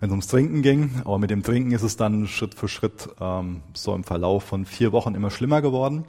[0.00, 1.02] wenn es ums Trinken ging.
[1.04, 4.64] Aber mit dem Trinken ist es dann Schritt für Schritt ähm, so im Verlauf von
[4.64, 6.04] vier Wochen immer schlimmer geworden.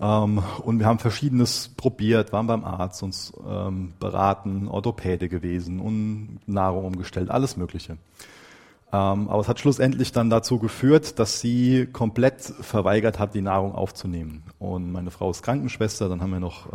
[0.00, 6.40] Ähm, und wir haben Verschiedenes probiert, waren beim Arzt, uns ähm, beraten, Orthopäde gewesen und
[6.46, 7.92] Nahrung umgestellt, alles Mögliche.
[8.92, 13.74] Ähm, aber es hat schlussendlich dann dazu geführt, dass sie komplett verweigert hat, die Nahrung
[13.74, 14.42] aufzunehmen.
[14.58, 16.66] Und meine Frau ist Krankenschwester, dann haben wir noch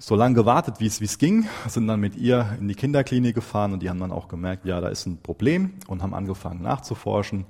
[0.00, 3.34] so lange gewartet, wie es wie es ging, sind dann mit ihr in die Kinderklinik
[3.34, 6.62] gefahren und die haben dann auch gemerkt, ja, da ist ein Problem und haben angefangen
[6.62, 7.44] nachzuforschen.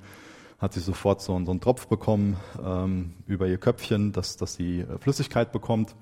[0.61, 4.81] Hat sie sofort so, so einen Tropf bekommen ähm, über ihr Köpfchen, dass, dass sie
[4.81, 5.95] äh, Flüssigkeit bekommt.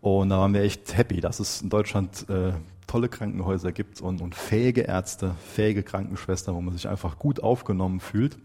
[0.00, 2.52] Und da waren wir echt happy, dass es in Deutschland äh,
[2.86, 8.00] tolle Krankenhäuser gibt und, und fähige Ärzte, fähige Krankenschwestern, wo man sich einfach gut aufgenommen
[8.00, 8.38] fühlt.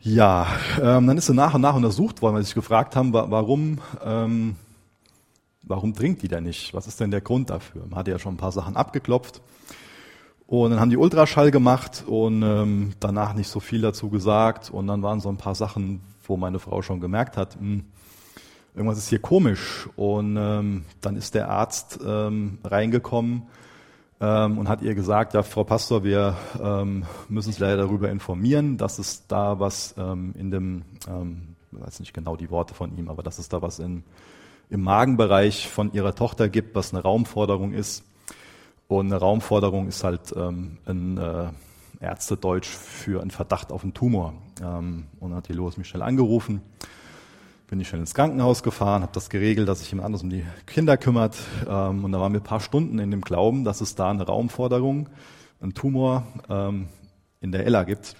[0.00, 0.46] Ja,
[0.80, 3.78] ähm, dann ist sie nach und nach untersucht worden, weil sie sich gefragt haben, warum,
[4.04, 4.56] ähm,
[5.62, 6.74] warum trinkt die denn nicht?
[6.74, 7.86] Was ist denn der Grund dafür?
[7.88, 9.40] Man hatte ja schon ein paar Sachen abgeklopft.
[10.46, 14.70] Und dann haben die Ultraschall gemacht und ähm, danach nicht so viel dazu gesagt.
[14.70, 17.84] Und dann waren so ein paar Sachen, wo meine Frau schon gemerkt hat, mh, hm,
[18.74, 19.88] irgendwas ist hier komisch.
[19.96, 23.44] Und ähm, dann ist der Arzt ähm, reingekommen
[24.20, 28.76] ähm, und hat ihr gesagt, ja, Frau Pastor, wir ähm, müssen Sie leider darüber informieren,
[28.76, 32.96] dass es da was ähm, in dem, ähm, ich weiß nicht genau die Worte von
[32.96, 34.04] ihm, aber dass es da was in,
[34.70, 38.04] im Magenbereich von Ihrer Tochter gibt, was eine Raumforderung ist.
[38.88, 41.48] Und eine Raumforderung ist halt ähm, ein äh,
[42.00, 44.34] Ärztedeutsch für einen Verdacht auf einen Tumor.
[44.62, 46.60] Ähm, und dann hat die Lois mich schnell angerufen,
[47.66, 50.44] bin ich schnell ins Krankenhaus gefahren, habe das geregelt, dass sich jemand anders um die
[50.66, 51.36] Kinder kümmert.
[51.66, 54.26] Ähm, und da waren wir ein paar Stunden in dem Glauben, dass es da eine
[54.26, 55.08] Raumforderung,
[55.60, 56.88] einen Tumor ähm,
[57.40, 58.16] in der Ella gibt.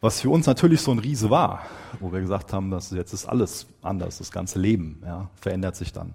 [0.00, 1.60] Was für uns natürlich so ein Riese war,
[2.00, 5.92] wo wir gesagt haben, dass jetzt ist alles anders, das ganze Leben ja, verändert sich
[5.92, 6.14] dann.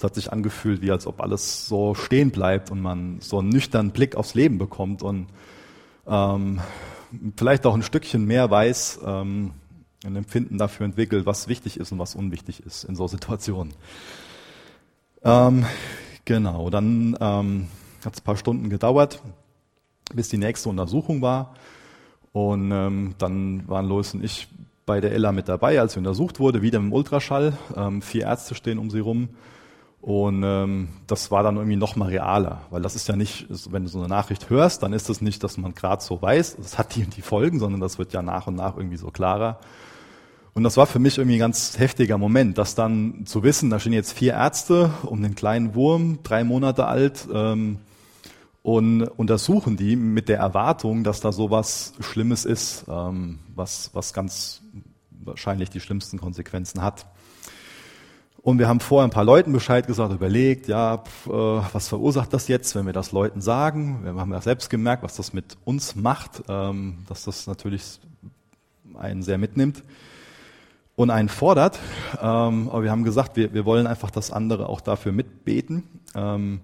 [0.00, 3.50] Es hat sich angefühlt, wie als ob alles so stehen bleibt und man so einen
[3.50, 5.26] nüchternen Blick aufs Leben bekommt und
[6.06, 6.58] ähm,
[7.36, 9.50] vielleicht auch ein Stückchen mehr weiß, ähm,
[10.02, 13.74] ein Empfinden dafür entwickelt, was wichtig ist und was unwichtig ist in so Situationen.
[15.22, 15.66] Ähm,
[16.24, 17.68] genau, dann ähm,
[18.02, 19.20] hat es ein paar Stunden gedauert,
[20.14, 21.56] bis die nächste Untersuchung war.
[22.32, 24.48] Und ähm, dann waren Lois und ich
[24.86, 27.52] bei der Ella mit dabei, als sie untersucht wurde, wieder im Ultraschall.
[27.76, 29.28] Ähm, vier Ärzte stehen um sie rum.
[30.00, 33.84] Und ähm, das war dann irgendwie noch mal realer, weil das ist ja nicht, wenn
[33.84, 36.78] du so eine Nachricht hörst, dann ist das nicht, dass man gerade so weiß, das
[36.78, 39.60] hat die und die Folgen, sondern das wird ja nach und nach irgendwie so klarer.
[40.54, 43.78] Und das war für mich irgendwie ein ganz heftiger Moment, das dann zu wissen, da
[43.78, 47.78] stehen jetzt vier Ärzte um den kleinen Wurm, drei Monate alt, ähm,
[48.62, 54.62] und untersuchen die mit der Erwartung, dass da sowas Schlimmes ist, ähm, was, was ganz
[55.10, 57.06] wahrscheinlich die schlimmsten Konsequenzen hat.
[58.42, 62.32] Und wir haben vorher ein paar Leuten Bescheid gesagt, überlegt, ja, pf, äh, was verursacht
[62.32, 64.00] das jetzt, wenn wir das Leuten sagen?
[64.02, 68.00] Wir haben ja selbst gemerkt, was das mit uns macht, ähm, dass das natürlich
[68.94, 69.82] einen sehr mitnimmt
[70.96, 71.78] und einen fordert.
[72.20, 75.82] Ähm, aber wir haben gesagt, wir, wir wollen einfach, dass andere auch dafür mitbeten.
[76.14, 76.60] Ähm,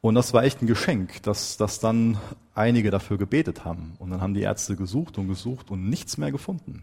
[0.00, 2.18] und das war echt ein Geschenk, dass, dass dann
[2.54, 3.94] einige dafür gebetet haben.
[4.00, 6.82] Und dann haben die Ärzte gesucht und gesucht und nichts mehr gefunden.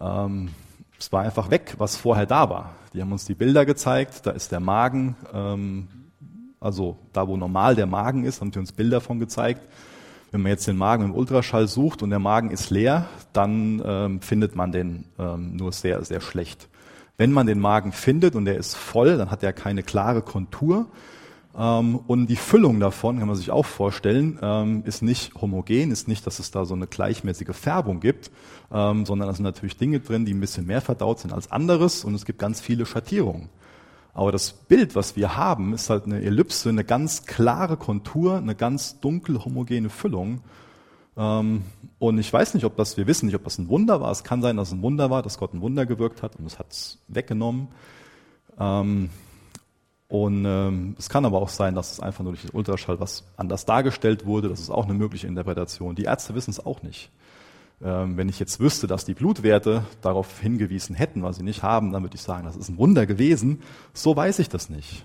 [0.00, 0.50] Ähm,
[0.98, 2.74] es war einfach weg, was vorher da war.
[2.92, 5.88] Die haben uns die Bilder gezeigt, da ist der Magen, ähm,
[6.60, 9.62] also da, wo normal der Magen ist, haben sie uns Bilder von gezeigt.
[10.30, 14.20] Wenn man jetzt den Magen im Ultraschall sucht und der Magen ist leer, dann ähm,
[14.20, 16.68] findet man den ähm, nur sehr, sehr schlecht.
[17.16, 20.86] Wenn man den Magen findet und der ist voll, dann hat er keine klare Kontur.
[21.58, 26.06] Ähm, und die Füllung davon, kann man sich auch vorstellen, ähm, ist nicht homogen, ist
[26.06, 28.30] nicht, dass es da so eine gleichmäßige Färbung gibt,
[28.72, 32.04] ähm, sondern da sind natürlich Dinge drin, die ein bisschen mehr verdaut sind als anderes
[32.04, 33.48] und es gibt ganz viele Schattierungen.
[34.14, 38.54] Aber das Bild, was wir haben, ist halt eine Ellipse, eine ganz klare Kontur, eine
[38.54, 40.40] ganz dunkel homogene Füllung.
[41.14, 44.10] Und ich weiß nicht, ob das, wir wissen nicht, ob das ein Wunder war.
[44.10, 46.46] Es kann sein, dass es ein Wunder war, dass Gott ein Wunder gewirkt hat und
[46.46, 47.68] es hat es weggenommen.
[50.08, 53.24] Und ähm, es kann aber auch sein, dass es einfach nur durch den Ultraschall was
[53.36, 54.48] anders dargestellt wurde.
[54.48, 55.94] Das ist auch eine mögliche Interpretation.
[55.94, 57.10] Die Ärzte wissen es auch nicht.
[57.82, 61.92] Ähm, wenn ich jetzt wüsste, dass die Blutwerte darauf hingewiesen hätten, was sie nicht haben,
[61.92, 63.62] dann würde ich sagen, das ist ein Wunder gewesen.
[63.92, 65.04] So weiß ich das nicht.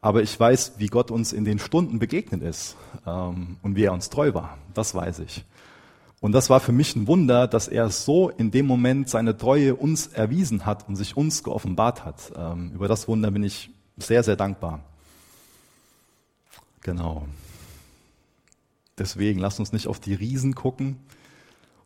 [0.00, 3.92] Aber ich weiß, wie Gott uns in den Stunden begegnet ist ähm, und wie er
[3.92, 4.58] uns treu war.
[4.72, 5.44] Das weiß ich.
[6.22, 9.74] Und das war für mich ein Wunder, dass er so in dem Moment seine Treue
[9.74, 12.32] uns erwiesen hat und sich uns geoffenbart hat.
[12.36, 14.84] Ähm, über das Wunder bin ich sehr, sehr dankbar.
[16.80, 17.26] Genau.
[18.96, 21.00] Deswegen lasst uns nicht auf die Riesen gucken,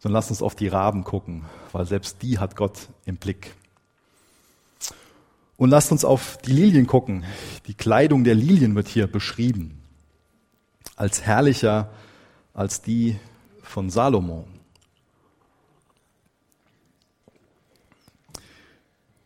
[0.01, 3.55] sondern lasst uns auf die Raben gucken, weil selbst die hat Gott im Blick.
[5.57, 7.25] Und lasst uns auf die Lilien gucken.
[7.67, 9.81] Die Kleidung der Lilien wird hier beschrieben
[10.95, 11.91] als herrlicher
[12.53, 13.17] als die
[13.67, 14.47] von Salomo.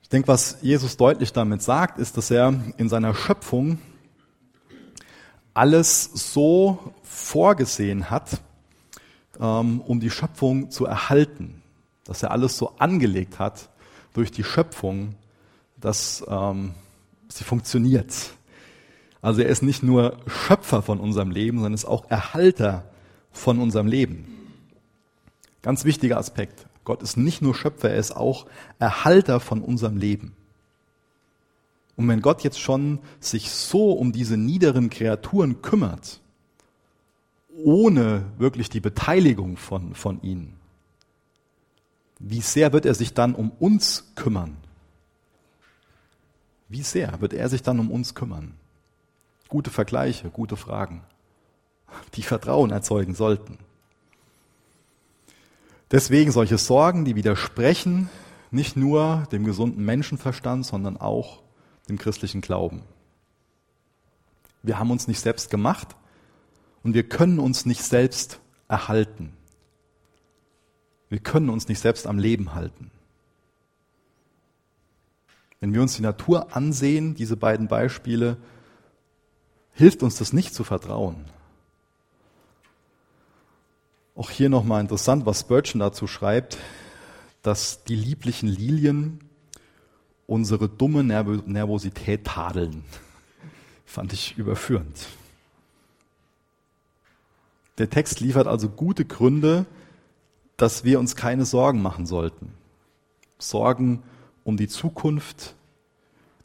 [0.03, 3.79] Ich denke, was Jesus deutlich damit sagt, ist, dass er in seiner Schöpfung
[5.55, 8.41] alles so vorgesehen hat,
[9.39, 11.63] ähm, um die Schöpfung zu erhalten.
[12.05, 13.69] Dass er alles so angelegt hat
[14.13, 15.15] durch die Schöpfung,
[15.77, 16.75] dass ähm,
[17.29, 18.13] sie funktioniert.
[19.23, 22.90] Also er ist nicht nur Schöpfer von unserem Leben, sondern ist auch Erhalter
[23.33, 24.27] von unserem Leben.
[25.63, 26.67] Ganz wichtiger Aspekt.
[26.85, 28.47] Gott ist nicht nur Schöpfer, er ist auch
[28.79, 30.35] Erhalter von unserem Leben.
[31.97, 36.21] Und wenn Gott jetzt schon sich so um diese niederen Kreaturen kümmert,
[37.63, 40.55] ohne wirklich die Beteiligung von, von ihnen,
[42.19, 44.57] wie sehr wird er sich dann um uns kümmern?
[46.69, 48.55] Wie sehr wird er sich dann um uns kümmern?
[49.49, 51.03] Gute Vergleiche, gute Fragen.
[52.15, 53.59] Die Vertrauen erzeugen sollten.
[55.91, 58.09] Deswegen solche Sorgen, die widersprechen
[58.51, 61.43] nicht nur dem gesunden Menschenverstand, sondern auch
[61.89, 62.83] dem christlichen Glauben.
[64.63, 65.97] Wir haben uns nicht selbst gemacht
[66.83, 69.33] und wir können uns nicht selbst erhalten.
[71.09, 72.91] Wir können uns nicht selbst am Leben halten.
[75.61, 78.39] Wenn wir uns die Natur ansehen, diese beiden Beispiele,
[79.73, 81.27] hilft uns das nicht zu vertrauen.
[84.21, 86.59] Auch hier nochmal interessant, was Spurgeon dazu schreibt,
[87.41, 89.21] dass die lieblichen Lilien
[90.27, 92.85] unsere dumme Nervosität tadeln.
[93.87, 95.07] Fand ich überführend.
[97.79, 99.65] Der Text liefert also gute Gründe,
[100.59, 102.53] dass wir uns keine Sorgen machen sollten.
[103.39, 104.03] Sorgen
[104.45, 105.55] um die Zukunft,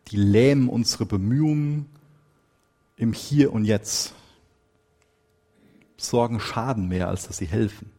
[0.08, 1.88] die lähmen unsere Bemühungen
[2.96, 4.14] im Hier und Jetzt.
[5.98, 7.92] Sorgen schaden mehr, als dass sie helfen.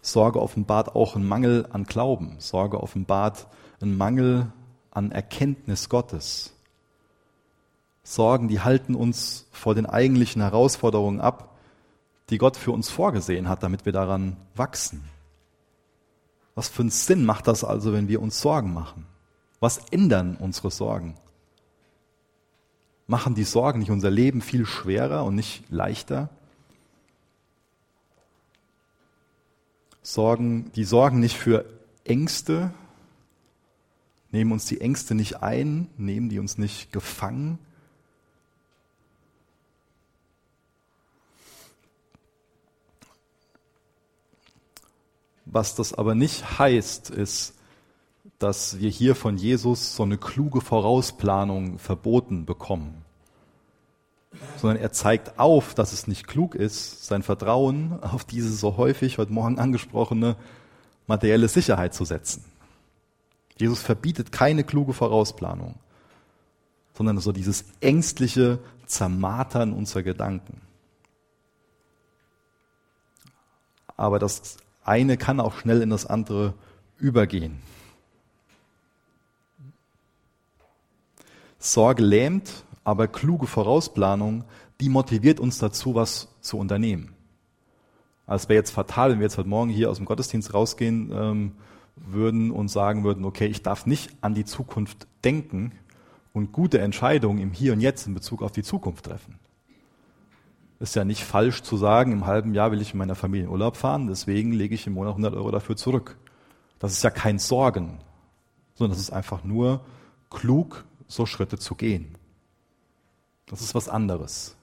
[0.00, 2.36] Sorge offenbart auch einen Mangel an Glauben.
[2.38, 3.46] Sorge offenbart
[3.80, 4.52] einen Mangel
[4.90, 6.52] an Erkenntnis Gottes.
[8.02, 11.56] Sorgen, die halten uns vor den eigentlichen Herausforderungen ab,
[12.30, 15.04] die Gott für uns vorgesehen hat, damit wir daran wachsen.
[16.54, 19.06] Was für einen Sinn macht das also, wenn wir uns Sorgen machen?
[19.60, 21.14] Was ändern unsere Sorgen?
[23.06, 26.30] Machen die Sorgen nicht unser Leben viel schwerer und nicht leichter?
[30.02, 31.64] Sorgen, die sorgen nicht für
[32.04, 32.72] Ängste,
[34.30, 37.58] nehmen uns die Ängste nicht ein, nehmen die uns nicht gefangen,
[45.52, 47.52] Was das aber nicht heißt, ist,
[48.42, 53.04] dass wir hier von Jesus so eine kluge Vorausplanung verboten bekommen,
[54.56, 59.18] sondern er zeigt auf, dass es nicht klug ist, sein Vertrauen auf diese so häufig
[59.18, 60.36] heute Morgen angesprochene
[61.06, 62.44] materielle Sicherheit zu setzen.
[63.56, 65.76] Jesus verbietet keine kluge Vorausplanung,
[66.94, 70.60] sondern so dieses ängstliche Zermatern unserer Gedanken.
[73.96, 76.54] Aber das eine kann auch schnell in das andere
[76.98, 77.60] übergehen.
[81.64, 84.44] Sorge lähmt, aber kluge Vorausplanung,
[84.80, 87.14] die motiviert uns dazu, was zu unternehmen.
[88.26, 91.10] Also es wäre jetzt fatal, wenn wir jetzt heute Morgen hier aus dem Gottesdienst rausgehen
[91.12, 91.52] ähm,
[91.96, 95.72] würden und sagen würden, okay, ich darf nicht an die Zukunft denken
[96.32, 99.38] und gute Entscheidungen im Hier und Jetzt in Bezug auf die Zukunft treffen
[100.82, 103.52] ist ja nicht falsch zu sagen, im halben Jahr will ich in meiner Familie in
[103.52, 106.18] Urlaub fahren, deswegen lege ich im Monat 100 Euro dafür zurück.
[106.80, 107.98] Das ist ja kein Sorgen,
[108.74, 109.82] sondern das ist einfach nur
[110.28, 112.16] klug, so Schritte zu gehen.
[113.46, 114.56] Das ist was anderes.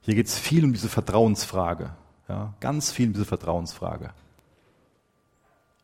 [0.00, 1.94] Hier geht es viel um diese Vertrauensfrage,
[2.28, 4.10] ja, ganz viel um diese Vertrauensfrage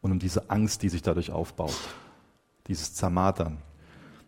[0.00, 1.76] und um diese Angst, die sich dadurch aufbaut,
[2.66, 3.58] dieses Zermatern,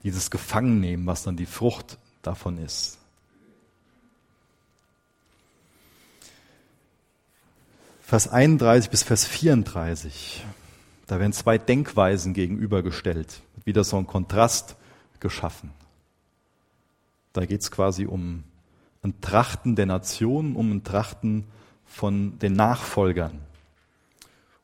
[0.02, 2.98] dieses Gefangennehmen, was dann die Frucht davon ist.
[8.02, 10.44] Vers 31 bis Vers 34.
[11.06, 13.40] Da werden zwei Denkweisen gegenübergestellt.
[13.64, 14.76] Wieder so ein Kontrast
[15.20, 15.70] geschaffen.
[17.32, 18.44] Da geht es quasi um
[19.02, 21.44] ein Trachten der Nation, um ein Trachten
[21.84, 23.40] von den Nachfolgern.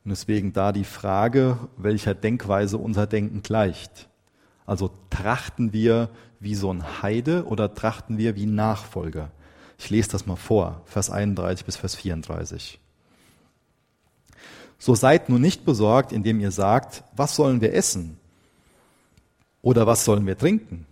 [0.03, 4.07] Und deswegen da die Frage, welcher Denkweise unser Denken gleicht.
[4.65, 9.31] Also trachten wir wie so ein Heide oder trachten wir wie Nachfolger?
[9.77, 12.79] Ich lese das mal vor, Vers 31 bis Vers 34.
[14.79, 18.19] So seid nun nicht besorgt, indem ihr sagt, was sollen wir essen?
[19.67, 20.85] Oder was sollen wir trinken?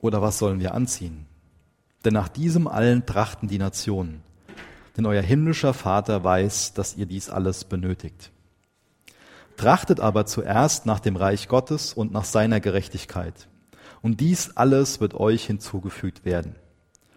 [0.00, 1.26] Oder was sollen wir anziehen?
[2.04, 4.22] Denn nach diesem allen trachten die Nationen.
[4.96, 8.30] Denn euer himmlischer Vater weiß, dass ihr dies alles benötigt.
[9.56, 13.48] Trachtet aber zuerst nach dem Reich Gottes und nach seiner Gerechtigkeit.
[14.02, 16.54] Und dies alles wird euch hinzugefügt werden.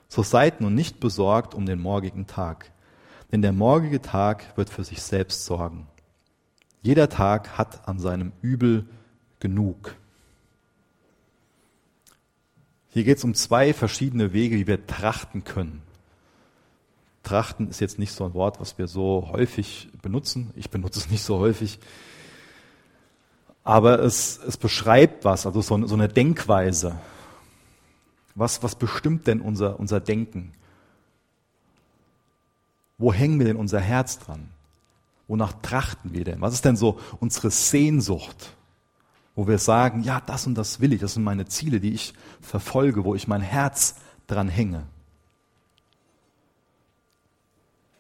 [0.07, 2.71] So seid nun nicht besorgt um den morgigen Tag
[3.31, 5.87] denn der morgige Tag wird für sich selbst sorgen.
[6.81, 8.87] Jeder Tag hat an seinem Übel
[9.39, 9.95] genug.
[12.99, 15.81] Hier geht es um zwei verschiedene Wege, wie wir trachten können.
[17.23, 20.51] Trachten ist jetzt nicht so ein Wort, was wir so häufig benutzen.
[20.57, 21.79] Ich benutze es nicht so häufig.
[23.63, 26.99] Aber es, es beschreibt was, also so, so eine Denkweise.
[28.35, 30.51] Was, was bestimmt denn unser, unser Denken?
[32.97, 34.49] Wo hängen wir denn unser Herz dran?
[35.29, 36.41] Wonach trachten wir denn?
[36.41, 38.57] Was ist denn so unsere Sehnsucht?
[39.39, 42.13] Wo wir sagen, ja, das und das will ich, das sind meine Ziele, die ich
[42.41, 43.95] verfolge, wo ich mein Herz
[44.27, 44.83] dran hänge.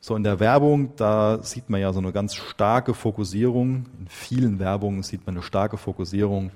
[0.01, 3.85] So in der Werbung, da sieht man ja so eine ganz starke Fokussierung.
[4.01, 6.51] In vielen Werbungen sieht man eine starke Fokussierung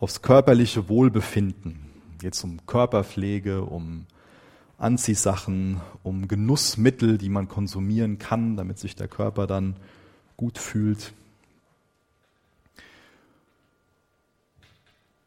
[0.00, 1.78] aufs körperliche Wohlbefinden.
[2.18, 4.06] Geht um Körperpflege, um
[4.78, 9.76] Anziehsachen, um Genussmittel, die man konsumieren kann, damit sich der Körper dann
[10.36, 11.12] gut fühlt.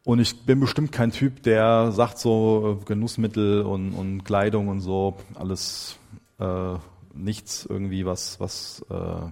[0.04, 5.16] Und ich bin bestimmt kein Typ, der sagt so Genussmittel und, und Kleidung und so,
[5.34, 5.96] alles
[6.40, 6.74] äh,
[7.14, 9.30] nichts irgendwie, was, was äh,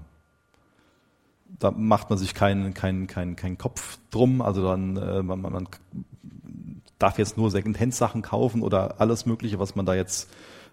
[1.59, 4.41] da macht man sich keinen kein, kein, kein Kopf drum.
[4.41, 5.68] Also dann äh, man, man
[6.99, 10.31] darf jetzt nur Secondhand-Sachen kaufen oder alles Mögliche, was man da jetzt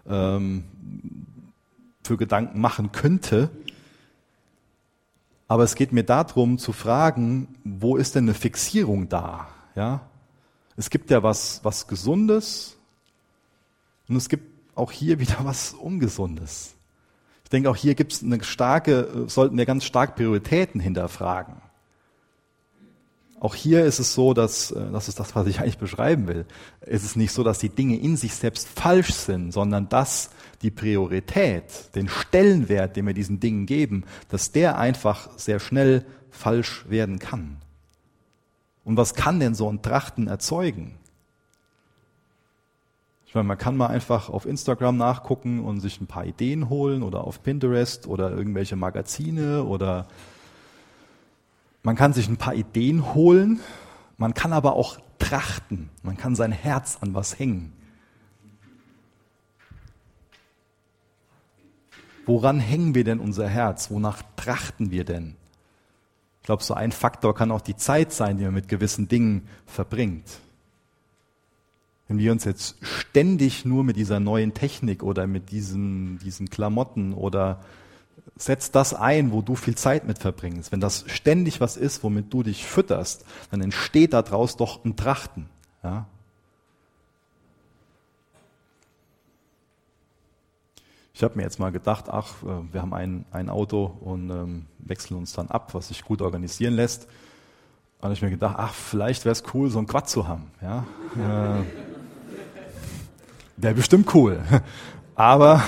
[0.08, 0.64] ähm,
[2.04, 3.50] für Gedanken machen könnte.
[5.48, 9.48] Aber es geht mir darum zu fragen, wo ist denn eine Fixierung da?
[9.78, 10.00] Ja,
[10.76, 12.76] es gibt ja was, was Gesundes
[14.08, 14.42] und es gibt
[14.74, 16.74] auch hier wieder was Ungesundes.
[17.44, 21.62] Ich denke, auch hier gibt es eine starke, sollten wir ganz stark Prioritäten hinterfragen.
[23.38, 26.44] Auch hier ist es so, dass, äh, das ist das, was ich eigentlich beschreiben will.
[26.80, 30.72] Es ist nicht so, dass die Dinge in sich selbst falsch sind, sondern dass die
[30.72, 37.20] Priorität, den Stellenwert, den wir diesen Dingen geben, dass der einfach sehr schnell falsch werden
[37.20, 37.58] kann.
[38.88, 40.94] Und was kann denn so ein Trachten erzeugen?
[43.26, 47.02] Ich meine, man kann mal einfach auf Instagram nachgucken und sich ein paar Ideen holen
[47.02, 50.08] oder auf Pinterest oder irgendwelche Magazine oder
[51.82, 53.60] man kann sich ein paar Ideen holen,
[54.16, 57.74] man kann aber auch trachten, man kann sein Herz an was hängen.
[62.24, 63.90] Woran hängen wir denn unser Herz?
[63.90, 65.36] Wonach trachten wir denn?
[66.48, 70.24] Glaube, so ein Faktor kann auch die Zeit sein, die man mit gewissen Dingen verbringt.
[72.06, 77.12] Wenn wir uns jetzt ständig nur mit dieser neuen Technik oder mit diesen, diesen Klamotten
[77.12, 77.60] oder
[78.34, 80.72] setzt das ein, wo du viel Zeit mit verbringst.
[80.72, 85.50] Wenn das ständig was ist, womit du dich fütterst, dann entsteht daraus doch ein Trachten.
[85.84, 86.06] Ja?
[91.18, 94.66] Ich habe mir jetzt mal gedacht, ach, äh, wir haben ein, ein Auto und ähm,
[94.78, 97.08] wechseln uns dann ab, was sich gut organisieren lässt.
[97.98, 100.52] Da habe ich mir gedacht, ach, vielleicht wäre es cool, so ein Quad zu haben.
[100.62, 100.86] Ja?
[101.16, 101.64] Äh,
[103.56, 104.38] Wäre bestimmt cool.
[105.16, 105.64] Aber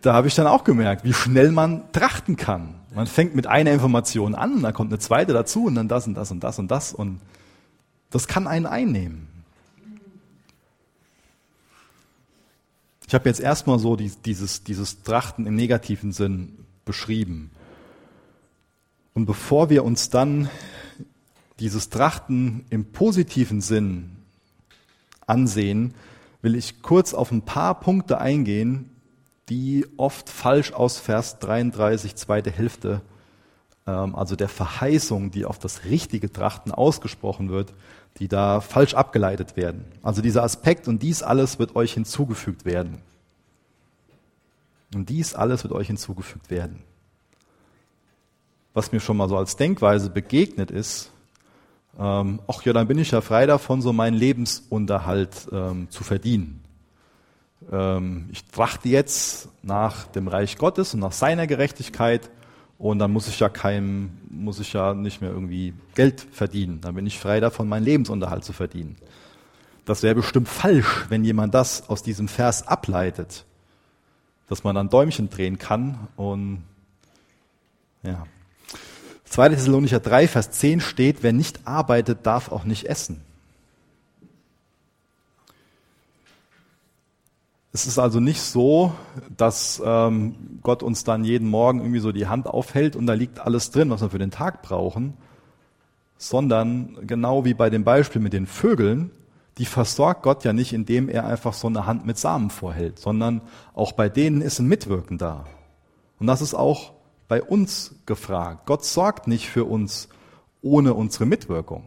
[0.00, 2.74] da habe ich dann auch gemerkt, wie schnell man trachten kann.
[2.92, 6.14] Man fängt mit einer Information an, dann kommt eine zweite dazu und dann das und
[6.14, 7.20] das und das und das und
[8.10, 9.28] das kann einen einnehmen.
[13.10, 17.50] Ich habe jetzt erstmal so dieses, dieses Trachten im negativen Sinn beschrieben.
[19.14, 20.48] Und bevor wir uns dann
[21.58, 24.12] dieses Trachten im positiven Sinn
[25.26, 25.94] ansehen,
[26.40, 28.90] will ich kurz auf ein paar Punkte eingehen,
[29.48, 33.00] die oft falsch aus Vers 33, zweite Hälfte,
[33.88, 37.74] ähm, also der Verheißung, die auf das richtige Trachten ausgesprochen wird,
[38.18, 39.84] die da falsch abgeleitet werden.
[40.02, 43.00] Also dieser Aspekt und dies alles wird euch hinzugefügt werden.
[44.94, 46.82] Und dies alles wird euch hinzugefügt werden.
[48.74, 51.10] Was mir schon mal so als Denkweise begegnet ist,
[51.98, 56.62] ähm, ach ja, dann bin ich ja frei davon, so meinen Lebensunterhalt ähm, zu verdienen.
[57.70, 62.30] Ähm, ich trachte jetzt nach dem Reich Gottes und nach seiner Gerechtigkeit
[62.80, 66.80] und dann muss ich ja keinem, muss ich ja nicht mehr irgendwie Geld verdienen.
[66.80, 68.96] Dann bin ich frei davon, meinen Lebensunterhalt zu verdienen.
[69.84, 73.44] Das wäre bestimmt falsch, wenn jemand das aus diesem Vers ableitet,
[74.48, 76.64] dass man dann Däumchen drehen kann und
[78.02, 78.26] ja,
[79.26, 79.50] 2.
[79.50, 83.20] Thessalonicher 3, Vers 10 steht, wer nicht arbeitet, darf auch nicht essen.
[87.72, 88.92] Es ist also nicht so,
[89.36, 93.38] dass ähm, Gott uns dann jeden Morgen irgendwie so die Hand aufhält und da liegt
[93.38, 95.14] alles drin, was wir für den Tag brauchen,
[96.16, 99.12] sondern genau wie bei dem Beispiel mit den Vögeln,
[99.58, 103.40] die versorgt Gott ja nicht, indem er einfach so eine Hand mit Samen vorhält, sondern
[103.74, 105.44] auch bei denen ist ein Mitwirken da.
[106.18, 106.92] Und das ist auch
[107.28, 108.66] bei uns gefragt.
[108.66, 110.08] Gott sorgt nicht für uns
[110.60, 111.84] ohne unsere Mitwirkung.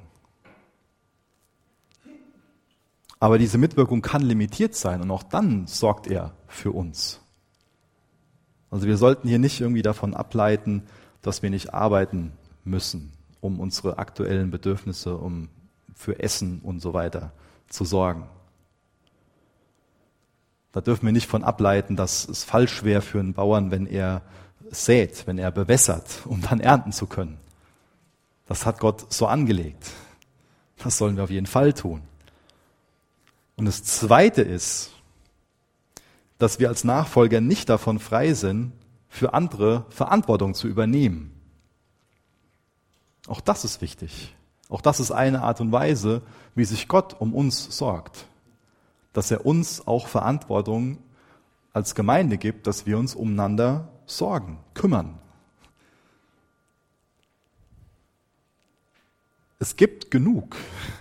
[3.24, 7.22] Aber diese Mitwirkung kann limitiert sein und auch dann sorgt er für uns.
[8.70, 10.84] Also wir sollten hier nicht irgendwie davon ableiten,
[11.22, 12.34] dass wir nicht arbeiten
[12.66, 15.48] müssen, um unsere aktuellen Bedürfnisse, um
[15.96, 17.32] für Essen und so weiter
[17.70, 18.28] zu sorgen.
[20.74, 24.22] Da dürfen wir nicht von ableiten, dass es falsch wäre für einen Bauern, wenn er
[24.70, 27.38] sät, wenn er bewässert, um dann ernten zu können.
[28.48, 29.92] Das hat Gott so angelegt.
[30.76, 32.02] Das sollen wir auf jeden Fall tun.
[33.64, 34.92] Und das Zweite ist,
[36.38, 38.74] dass wir als Nachfolger nicht davon frei sind,
[39.08, 41.32] für andere Verantwortung zu übernehmen.
[43.26, 44.36] Auch das ist wichtig.
[44.68, 46.24] Auch das ist eine Art und Weise,
[46.56, 48.28] wie sich Gott um uns sorgt.
[49.14, 50.98] Dass er uns auch Verantwortung
[51.72, 55.20] als Gemeinde gibt, dass wir uns umeinander sorgen, kümmern.
[59.58, 60.58] Es gibt genug.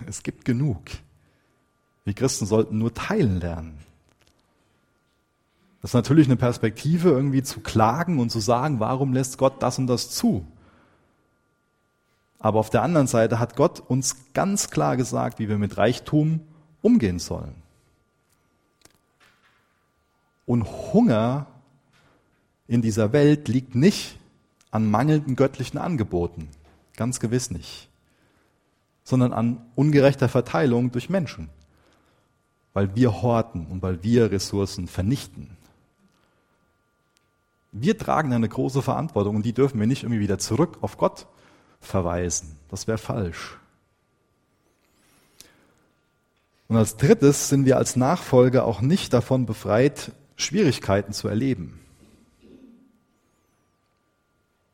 [0.07, 0.79] Es gibt genug.
[2.05, 3.77] Wir Christen sollten nur teilen lernen.
[5.81, 9.77] Das ist natürlich eine Perspektive, irgendwie zu klagen und zu sagen, warum lässt Gott das
[9.77, 10.45] und das zu?
[12.39, 16.41] Aber auf der anderen Seite hat Gott uns ganz klar gesagt, wie wir mit Reichtum
[16.81, 17.55] umgehen sollen.
[20.45, 21.47] Und Hunger
[22.67, 24.17] in dieser Welt liegt nicht
[24.71, 26.49] an mangelnden göttlichen Angeboten,
[26.97, 27.89] ganz gewiss nicht,
[29.03, 31.49] sondern an ungerechter Verteilung durch Menschen,
[32.73, 35.57] weil wir horten und weil wir Ressourcen vernichten.
[37.71, 41.27] Wir tragen eine große Verantwortung und die dürfen wir nicht irgendwie wieder zurück auf Gott
[41.81, 42.57] verweisen.
[42.69, 43.57] Das wäre falsch.
[46.67, 51.79] Und als drittes sind wir als Nachfolger auch nicht davon befreit, Schwierigkeiten zu erleben.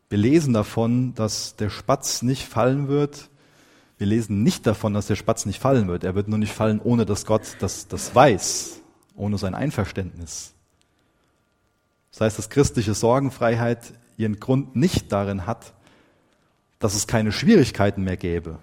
[0.09, 3.29] Wir lesen davon, dass der Spatz nicht fallen wird.
[3.99, 6.05] Wir lesen nicht davon, dass der Spatz nicht fallen wird.
[6.05, 8.79] Er wird nur nicht fallen, ohne dass Gott das, das weiß,
[9.13, 10.53] ohne sein Einverständnis.
[12.11, 15.73] Das heißt, dass christliche Sorgenfreiheit ihren Grund nicht darin hat,
[16.79, 18.59] dass es keine Schwierigkeiten mehr gäbe,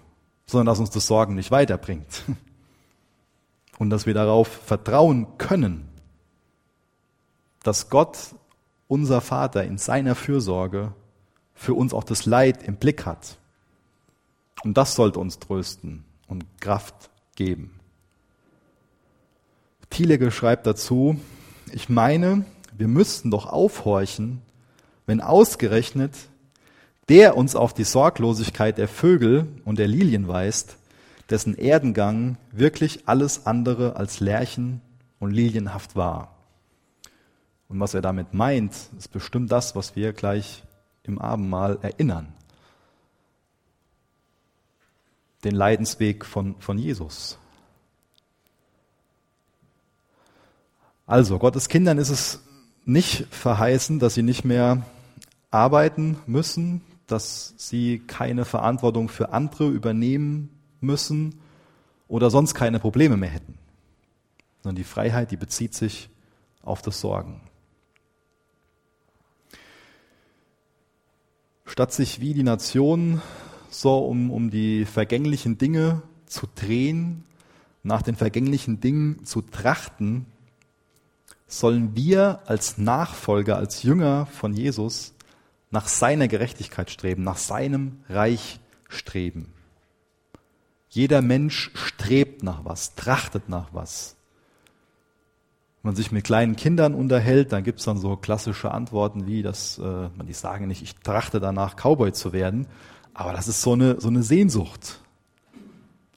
[0.46, 2.22] sondern dass uns das Sorgen nicht weiterbringt.
[3.78, 5.86] Und dass wir darauf vertrauen können,
[7.62, 8.16] dass Gott,
[8.88, 10.94] unser Vater, in seiner Fürsorge
[11.52, 13.36] für uns auch das Leid im Blick hat.
[14.62, 17.78] Und das sollte uns trösten und Kraft geben.
[19.90, 21.18] Thiele schreibt dazu,
[21.72, 22.44] ich meine,
[22.76, 24.42] wir müssten doch aufhorchen,
[25.06, 26.12] wenn ausgerechnet
[27.08, 30.76] der uns auf die Sorglosigkeit der Vögel und der Lilien weist,
[31.30, 34.80] dessen Erdengang wirklich alles andere als lärchen
[35.18, 36.36] und lilienhaft war.
[37.68, 40.62] Und was er damit meint, ist bestimmt das, was wir gleich
[41.02, 42.32] im Abendmahl erinnern.
[45.46, 47.38] Den Leidensweg von, von Jesus.
[51.06, 52.42] Also, Gottes Kindern ist es
[52.84, 54.84] nicht verheißen, dass sie nicht mehr
[55.52, 61.40] arbeiten müssen, dass sie keine Verantwortung für andere übernehmen müssen
[62.08, 63.56] oder sonst keine Probleme mehr hätten.
[64.64, 66.10] Sondern die Freiheit, die bezieht sich
[66.62, 67.40] auf das Sorgen.
[71.66, 73.22] Statt sich wie die Nation
[73.70, 77.24] so um, um die vergänglichen Dinge zu drehen,
[77.82, 80.26] nach den vergänglichen Dingen zu trachten,
[81.46, 85.14] sollen wir als Nachfolger, als Jünger von Jesus
[85.70, 89.52] nach seiner Gerechtigkeit streben, nach seinem Reich streben.
[90.88, 94.16] Jeder Mensch strebt nach was, trachtet nach was.
[95.82, 99.42] Wenn man sich mit kleinen Kindern unterhält, dann gibt es dann so klassische Antworten wie,
[99.42, 102.66] dass äh, man die sagen nicht, ich trachte danach, Cowboy zu werden,
[103.16, 105.00] aber das ist so eine, so eine Sehnsucht.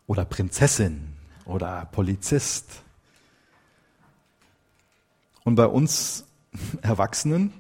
[0.05, 1.13] Oder Prinzessin
[1.45, 2.83] oder Polizist.
[5.45, 6.25] Und bei uns
[6.81, 7.53] Erwachsenen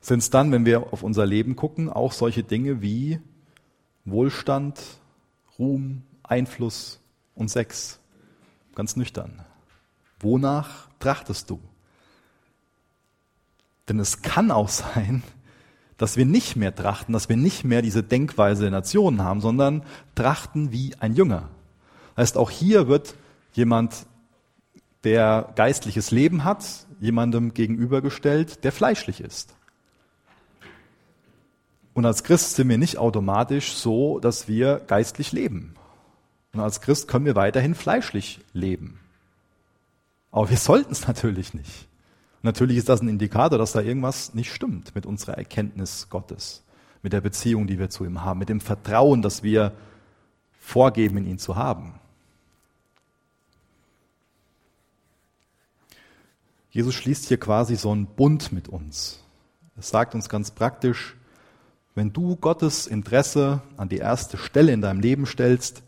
[0.00, 3.20] sind es dann, wenn wir auf unser Leben gucken, auch solche Dinge wie
[4.04, 4.80] Wohlstand,
[5.56, 7.00] Ruhm, Einfluss
[7.36, 8.00] und Sex.
[8.74, 9.44] Ganz nüchtern.
[10.18, 11.60] Wonach trachtest du?
[13.88, 15.22] Denn es kann auch sein,
[15.96, 19.82] dass wir nicht mehr trachten, dass wir nicht mehr diese Denkweise der Nationen haben, sondern
[20.14, 21.48] trachten wie ein Jünger.
[22.16, 23.14] Heißt, auch hier wird
[23.52, 24.06] jemand,
[25.04, 29.54] der geistliches Leben hat, jemandem gegenübergestellt, der fleischlich ist.
[31.92, 35.74] Und als Christ sind wir nicht automatisch so, dass wir geistlich leben.
[36.52, 38.98] Und als Christ können wir weiterhin fleischlich leben.
[40.32, 41.86] Aber wir sollten es natürlich nicht.
[42.44, 46.62] Natürlich ist das ein Indikator, dass da irgendwas nicht stimmt mit unserer Erkenntnis Gottes,
[47.02, 49.72] mit der Beziehung, die wir zu ihm haben, mit dem Vertrauen, das wir
[50.60, 51.94] vorgeben, in ihn zu haben.
[56.70, 59.20] Jesus schließt hier quasi so einen Bund mit uns.
[59.76, 61.16] Er sagt uns ganz praktisch,
[61.94, 65.84] wenn du Gottes Interesse an die erste Stelle in deinem Leben stellst,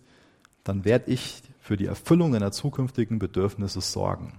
[0.62, 4.34] dann werde ich für die Erfüllung deiner zukünftigen Bedürfnisse sorgen.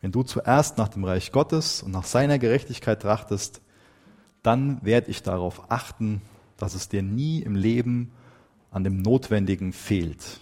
[0.00, 3.60] Wenn du zuerst nach dem Reich Gottes und nach seiner Gerechtigkeit trachtest,
[4.42, 6.22] dann werde ich darauf achten,
[6.56, 8.12] dass es dir nie im Leben
[8.70, 10.40] an dem Notwendigen fehlt.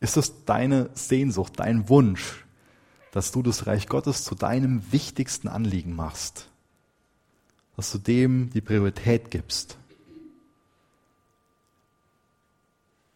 [0.00, 2.44] Ist es deine Sehnsucht, dein Wunsch,
[3.10, 6.50] dass du das Reich Gottes zu deinem wichtigsten Anliegen machst?
[7.76, 9.78] Dass du dem die Priorität gibst?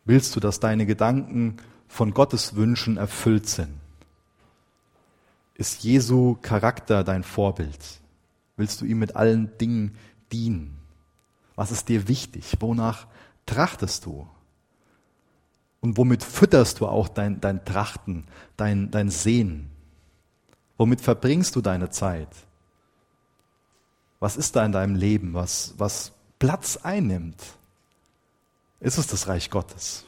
[0.04, 1.58] Willst du, dass deine Gedanken
[1.88, 3.74] von Gottes Wünschen erfüllt sind?
[5.54, 7.78] Ist Jesu Charakter dein Vorbild?
[8.56, 9.96] Willst du ihm mit allen Dingen
[10.30, 10.78] dienen?
[11.56, 12.54] Was ist dir wichtig?
[12.60, 13.08] Wonach
[13.46, 14.28] trachtest du?
[15.80, 18.26] Und womit fütterst du auch dein, dein Trachten,
[18.56, 19.70] dein, dein Sehen?
[20.76, 22.28] Womit verbringst du deine Zeit?
[24.20, 27.42] Was ist da in deinem Leben, was, was Platz einnimmt?
[28.80, 30.04] Ist es das Reich Gottes?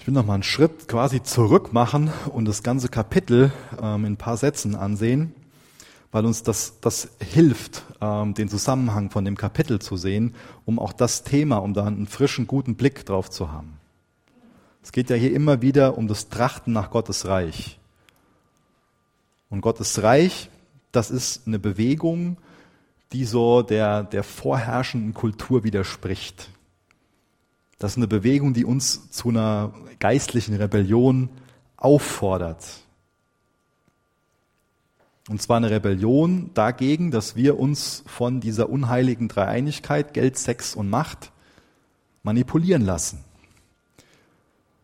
[0.00, 4.14] Ich will noch mal einen Schritt quasi zurück machen und das ganze Kapitel ähm, in
[4.14, 5.34] ein paar Sätzen ansehen,
[6.10, 10.34] weil uns das, das hilft, ähm, den Zusammenhang von dem Kapitel zu sehen,
[10.64, 13.74] um auch das Thema, um da einen frischen, guten Blick drauf zu haben.
[14.82, 17.78] Es geht ja hier immer wieder um das Trachten nach Gottes Reich.
[19.50, 20.48] Und Gottes Reich,
[20.92, 22.38] das ist eine Bewegung,
[23.12, 26.48] die so der, der vorherrschenden Kultur widerspricht.
[27.80, 31.30] Das ist eine Bewegung, die uns zu einer geistlichen Rebellion
[31.78, 32.62] auffordert.
[35.30, 40.90] Und zwar eine Rebellion dagegen, dass wir uns von dieser unheiligen Dreieinigkeit, Geld, Sex und
[40.90, 41.32] Macht
[42.22, 43.24] manipulieren lassen.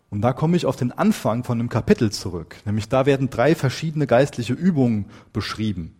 [0.09, 2.57] Und da komme ich auf den Anfang von dem Kapitel zurück.
[2.65, 5.95] Nämlich da werden drei verschiedene geistliche Übungen beschrieben.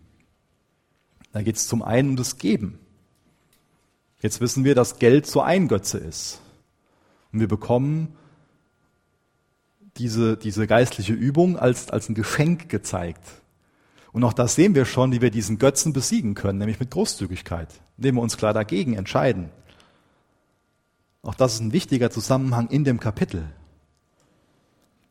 [1.33, 2.79] Da geht es zum einen um das Geben.
[4.23, 6.41] Jetzt wissen wir, dass Geld so ein Götze ist.
[7.37, 8.17] Und wir bekommen
[9.99, 13.21] diese, diese geistliche Übung als, als ein Geschenk gezeigt.
[14.11, 17.69] Und auch das sehen wir schon, wie wir diesen Götzen besiegen können, nämlich mit Großzügigkeit,
[17.99, 19.51] indem wir uns klar dagegen entscheiden.
[21.21, 23.45] Auch das ist ein wichtiger Zusammenhang in dem Kapitel.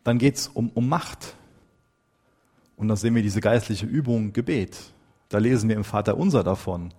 [0.04, 1.36] Dann geht es um, um Macht.
[2.76, 4.80] Und da sehen wir diese geistliche Übung Gebet.
[5.30, 6.92] Da lesen wir im Vater unser davon,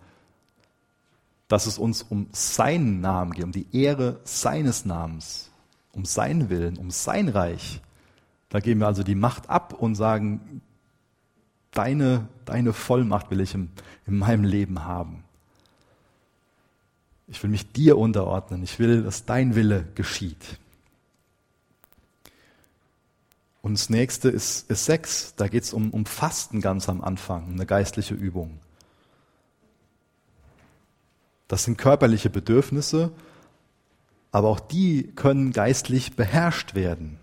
[1.49, 5.51] dass es uns um seinen Namen geht, um die Ehre seines Namens,
[5.93, 7.81] um seinen Willen, um sein Reich.
[8.49, 10.61] Da geben wir also die Macht ab und sagen,
[11.71, 13.71] deine, deine Vollmacht will ich in,
[14.07, 15.25] in meinem Leben haben.
[17.29, 18.63] Ich will mich dir unterordnen.
[18.63, 20.59] Ich will, dass dein Wille geschieht.
[23.63, 25.35] Und das nächste ist, ist Sex.
[25.37, 28.61] Da geht es um, um Fasten ganz am Anfang, eine geistliche Übung.
[31.49, 33.13] Das sind körperliche Bedürfnisse,
[34.33, 37.19] aber auch die können geistlich beherrscht werden.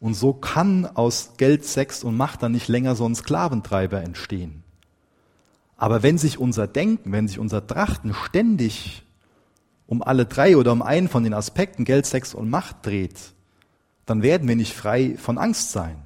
[0.00, 4.62] Und so kann aus Geld, Sex und Macht dann nicht länger so ein Sklaventreiber entstehen.
[5.76, 9.04] Aber wenn sich unser Denken, wenn sich unser Trachten ständig
[9.86, 13.32] um alle drei oder um einen von den Aspekten Geld, Sex und Macht dreht,
[14.04, 16.02] dann werden wir nicht frei von Angst sein.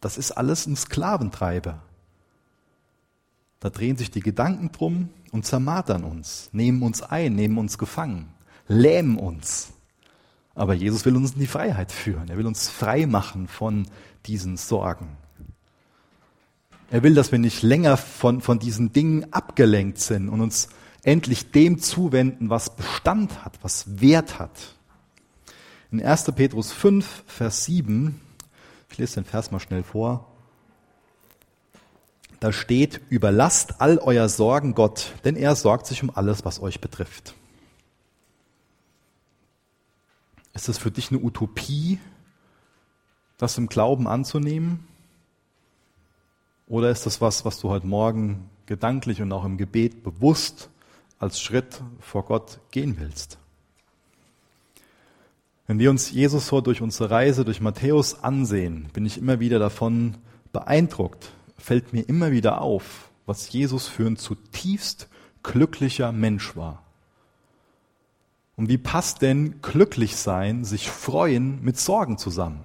[0.00, 1.80] Das ist alles ein Sklaventreiber.
[3.60, 8.28] Da drehen sich die Gedanken drum und zermartern uns, nehmen uns ein, nehmen uns gefangen,
[8.68, 9.70] lähmen uns.
[10.54, 12.28] Aber Jesus will uns in die Freiheit führen.
[12.28, 13.86] Er will uns frei machen von
[14.26, 15.16] diesen Sorgen.
[16.90, 20.68] Er will, dass wir nicht länger von, von diesen Dingen abgelenkt sind und uns
[21.02, 24.74] endlich dem zuwenden, was Bestand hat, was Wert hat.
[25.90, 26.32] In 1.
[26.32, 28.20] Petrus 5, Vers 7,
[28.90, 30.27] ich lese den Vers mal schnell vor,
[32.40, 36.80] da steht, überlasst all euer Sorgen Gott, denn er sorgt sich um alles, was euch
[36.80, 37.34] betrifft.
[40.54, 41.98] Ist es für dich eine Utopie,
[43.38, 44.86] das im Glauben anzunehmen?
[46.66, 50.68] Oder ist das was, was du heute Morgen gedanklich und auch im Gebet bewusst
[51.18, 53.38] als Schritt vor Gott gehen willst?
[55.66, 59.58] Wenn wir uns Jesus so durch unsere Reise durch Matthäus ansehen, bin ich immer wieder
[59.58, 60.16] davon
[60.52, 65.08] beeindruckt, fällt mir immer wieder auf, was Jesus für ein zutiefst
[65.42, 66.82] glücklicher Mensch war.
[68.56, 72.64] Und wie passt denn glücklich sein, sich freuen mit Sorgen zusammen?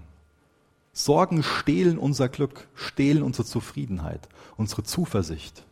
[0.91, 4.27] Sorgen stehlen unser Glück, stehlen unsere Zufriedenheit,
[4.57, 5.63] unsere Zuversicht.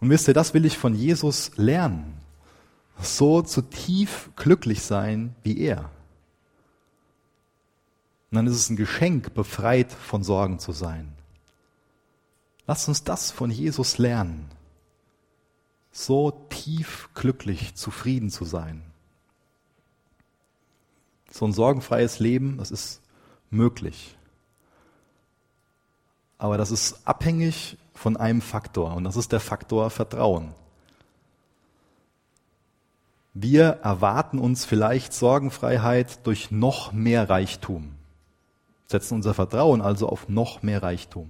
[0.00, 2.14] Und wisst ihr, das will ich von Jesus lernen.
[3.00, 5.90] So zutief glücklich sein wie er.
[8.30, 11.11] Und dann ist es ein Geschenk, befreit von Sorgen zu sein.
[12.72, 14.48] Lass uns das von Jesus lernen,
[15.90, 18.82] so tief glücklich, zufrieden zu sein.
[21.30, 23.02] So ein sorgenfreies Leben, das ist
[23.50, 24.16] möglich.
[26.38, 30.54] aber das ist abhängig von einem Faktor und das ist der Faktor Vertrauen.
[33.34, 37.96] Wir erwarten uns vielleicht Sorgenfreiheit durch noch mehr Reichtum,
[38.86, 41.28] setzen unser Vertrauen also auf noch mehr Reichtum.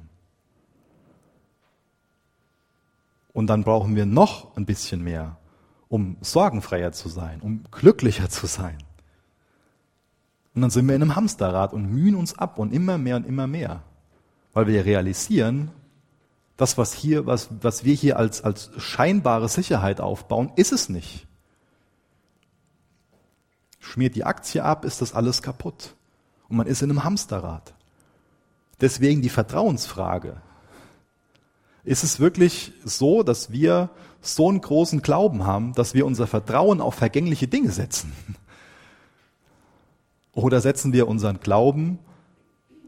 [3.33, 5.39] Und dann brauchen wir noch ein bisschen mehr,
[5.89, 8.79] um sorgenfreier zu sein, um glücklicher zu sein.
[10.55, 13.27] Und dann sind wir in einem Hamsterrad und mühen uns ab und immer mehr und
[13.27, 13.83] immer mehr,
[14.53, 15.71] weil wir realisieren,
[16.59, 21.27] das, was hier, was, was wir hier als, als scheinbare Sicherheit aufbauen, ist es nicht.
[23.81, 25.95] Schmiert die Aktie ab, ist das alles kaputt.
[26.49, 27.75] Und man ist in einem Hamsterrad.
[28.81, 30.43] Deswegen die Vertrauensfrage.
[31.85, 36.81] Ist es wirklich so, dass wir so einen großen Glauben haben, dass wir unser Vertrauen
[36.81, 38.13] auf vergängliche Dinge setzen?
[40.33, 41.99] Oder setzen wir unseren Glauben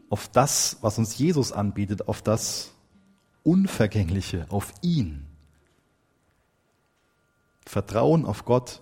[0.09, 2.71] auf das, was uns Jesus anbietet, auf das
[3.43, 5.25] Unvergängliche, auf ihn?
[7.65, 8.81] Vertrauen auf Gott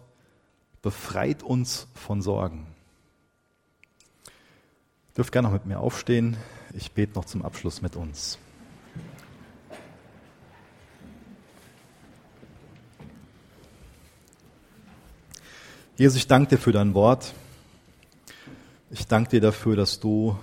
[0.82, 2.68] befreit uns von Sorgen.
[4.26, 6.38] Ihr dürft gerne noch mit mir aufstehen.
[6.74, 8.38] Ich bete noch zum Abschluss mit uns.
[15.96, 17.36] Jesus, ich danke dir für dein Wort.
[18.89, 20.36] Ich danke dir dafür, dass du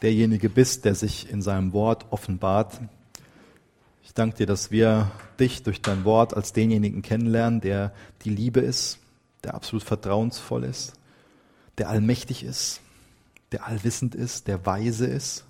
[0.00, 2.80] derjenige bist, der sich in seinem Wort offenbart.
[4.02, 7.92] Ich danke dir, dass wir dich durch dein Wort als denjenigen kennenlernen, der
[8.24, 9.00] die Liebe ist,
[9.44, 10.94] der absolut vertrauensvoll ist,
[11.76, 12.80] der allmächtig ist,
[13.52, 15.44] der allwissend ist, der weise ist.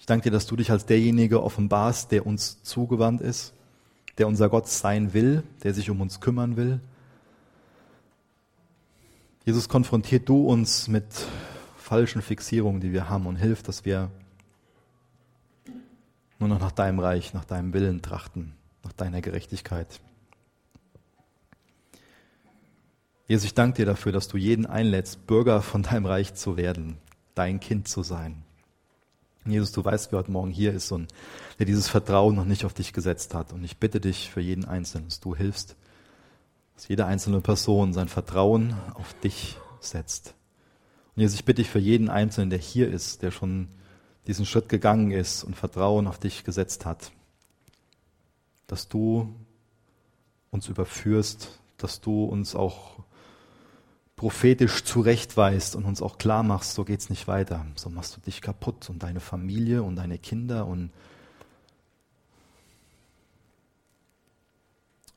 [0.00, 3.52] Ich danke dir, dass du dich als derjenige offenbarst, der uns zugewandt ist
[4.20, 6.78] der unser Gott sein will, der sich um uns kümmern will.
[9.46, 11.06] Jesus, konfrontiert du uns mit
[11.78, 14.10] falschen Fixierungen, die wir haben und hilf, dass wir
[16.38, 18.52] nur noch nach deinem Reich, nach deinem Willen trachten,
[18.84, 20.00] nach deiner Gerechtigkeit.
[23.26, 26.98] Jesus, ich danke dir dafür, dass du jeden einlädst, Bürger von deinem Reich zu werden,
[27.34, 28.42] dein Kind zu sein.
[29.46, 31.12] Jesus, du weißt, wer heute Morgen hier ist und
[31.58, 33.52] der dieses Vertrauen noch nicht auf dich gesetzt hat.
[33.52, 35.76] Und ich bitte dich für jeden Einzelnen, dass du hilfst,
[36.74, 40.34] dass jede einzelne Person sein Vertrauen auf dich setzt.
[41.16, 43.68] Und Jesus, ich bitte dich für jeden Einzelnen, der hier ist, der schon
[44.26, 47.10] diesen Schritt gegangen ist und Vertrauen auf dich gesetzt hat,
[48.66, 49.34] dass du
[50.50, 53.02] uns überführst, dass du uns auch
[54.20, 57.64] prophetisch zurechtweist und uns auch klar machst, so geht's nicht weiter.
[57.74, 60.90] So machst du dich kaputt und deine Familie und deine Kinder und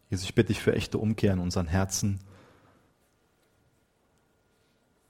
[0.09, 2.21] Jesus, ich bitte dich für echte Umkehr in unseren Herzen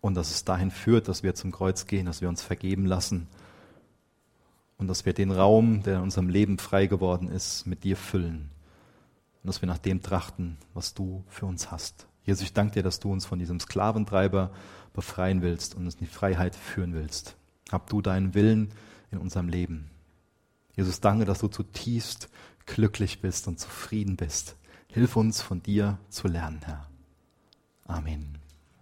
[0.02, 3.28] und dass es dahin führt, dass wir zum Kreuz gehen, dass wir uns vergeben lassen
[4.80, 8.50] und dass wir den Raum, der in unserem Leben frei geworden ist, mit dir füllen
[9.44, 12.08] und dass wir nach dem trachten, was du für uns hast.
[12.26, 14.52] Jesus, ich danke dir, dass du uns von diesem Sklaventreiber
[14.94, 17.36] befreien willst und uns in die Freiheit führen willst.
[17.72, 18.72] Hab du deinen Willen
[19.12, 19.90] in unserem Leben.
[20.76, 22.30] Jesus, danke, dass du zutiefst
[22.66, 24.56] glücklich bist und zufrieden bist.
[24.88, 26.88] Hilf uns von dir zu lernen, Herr.
[27.86, 28.43] Amen.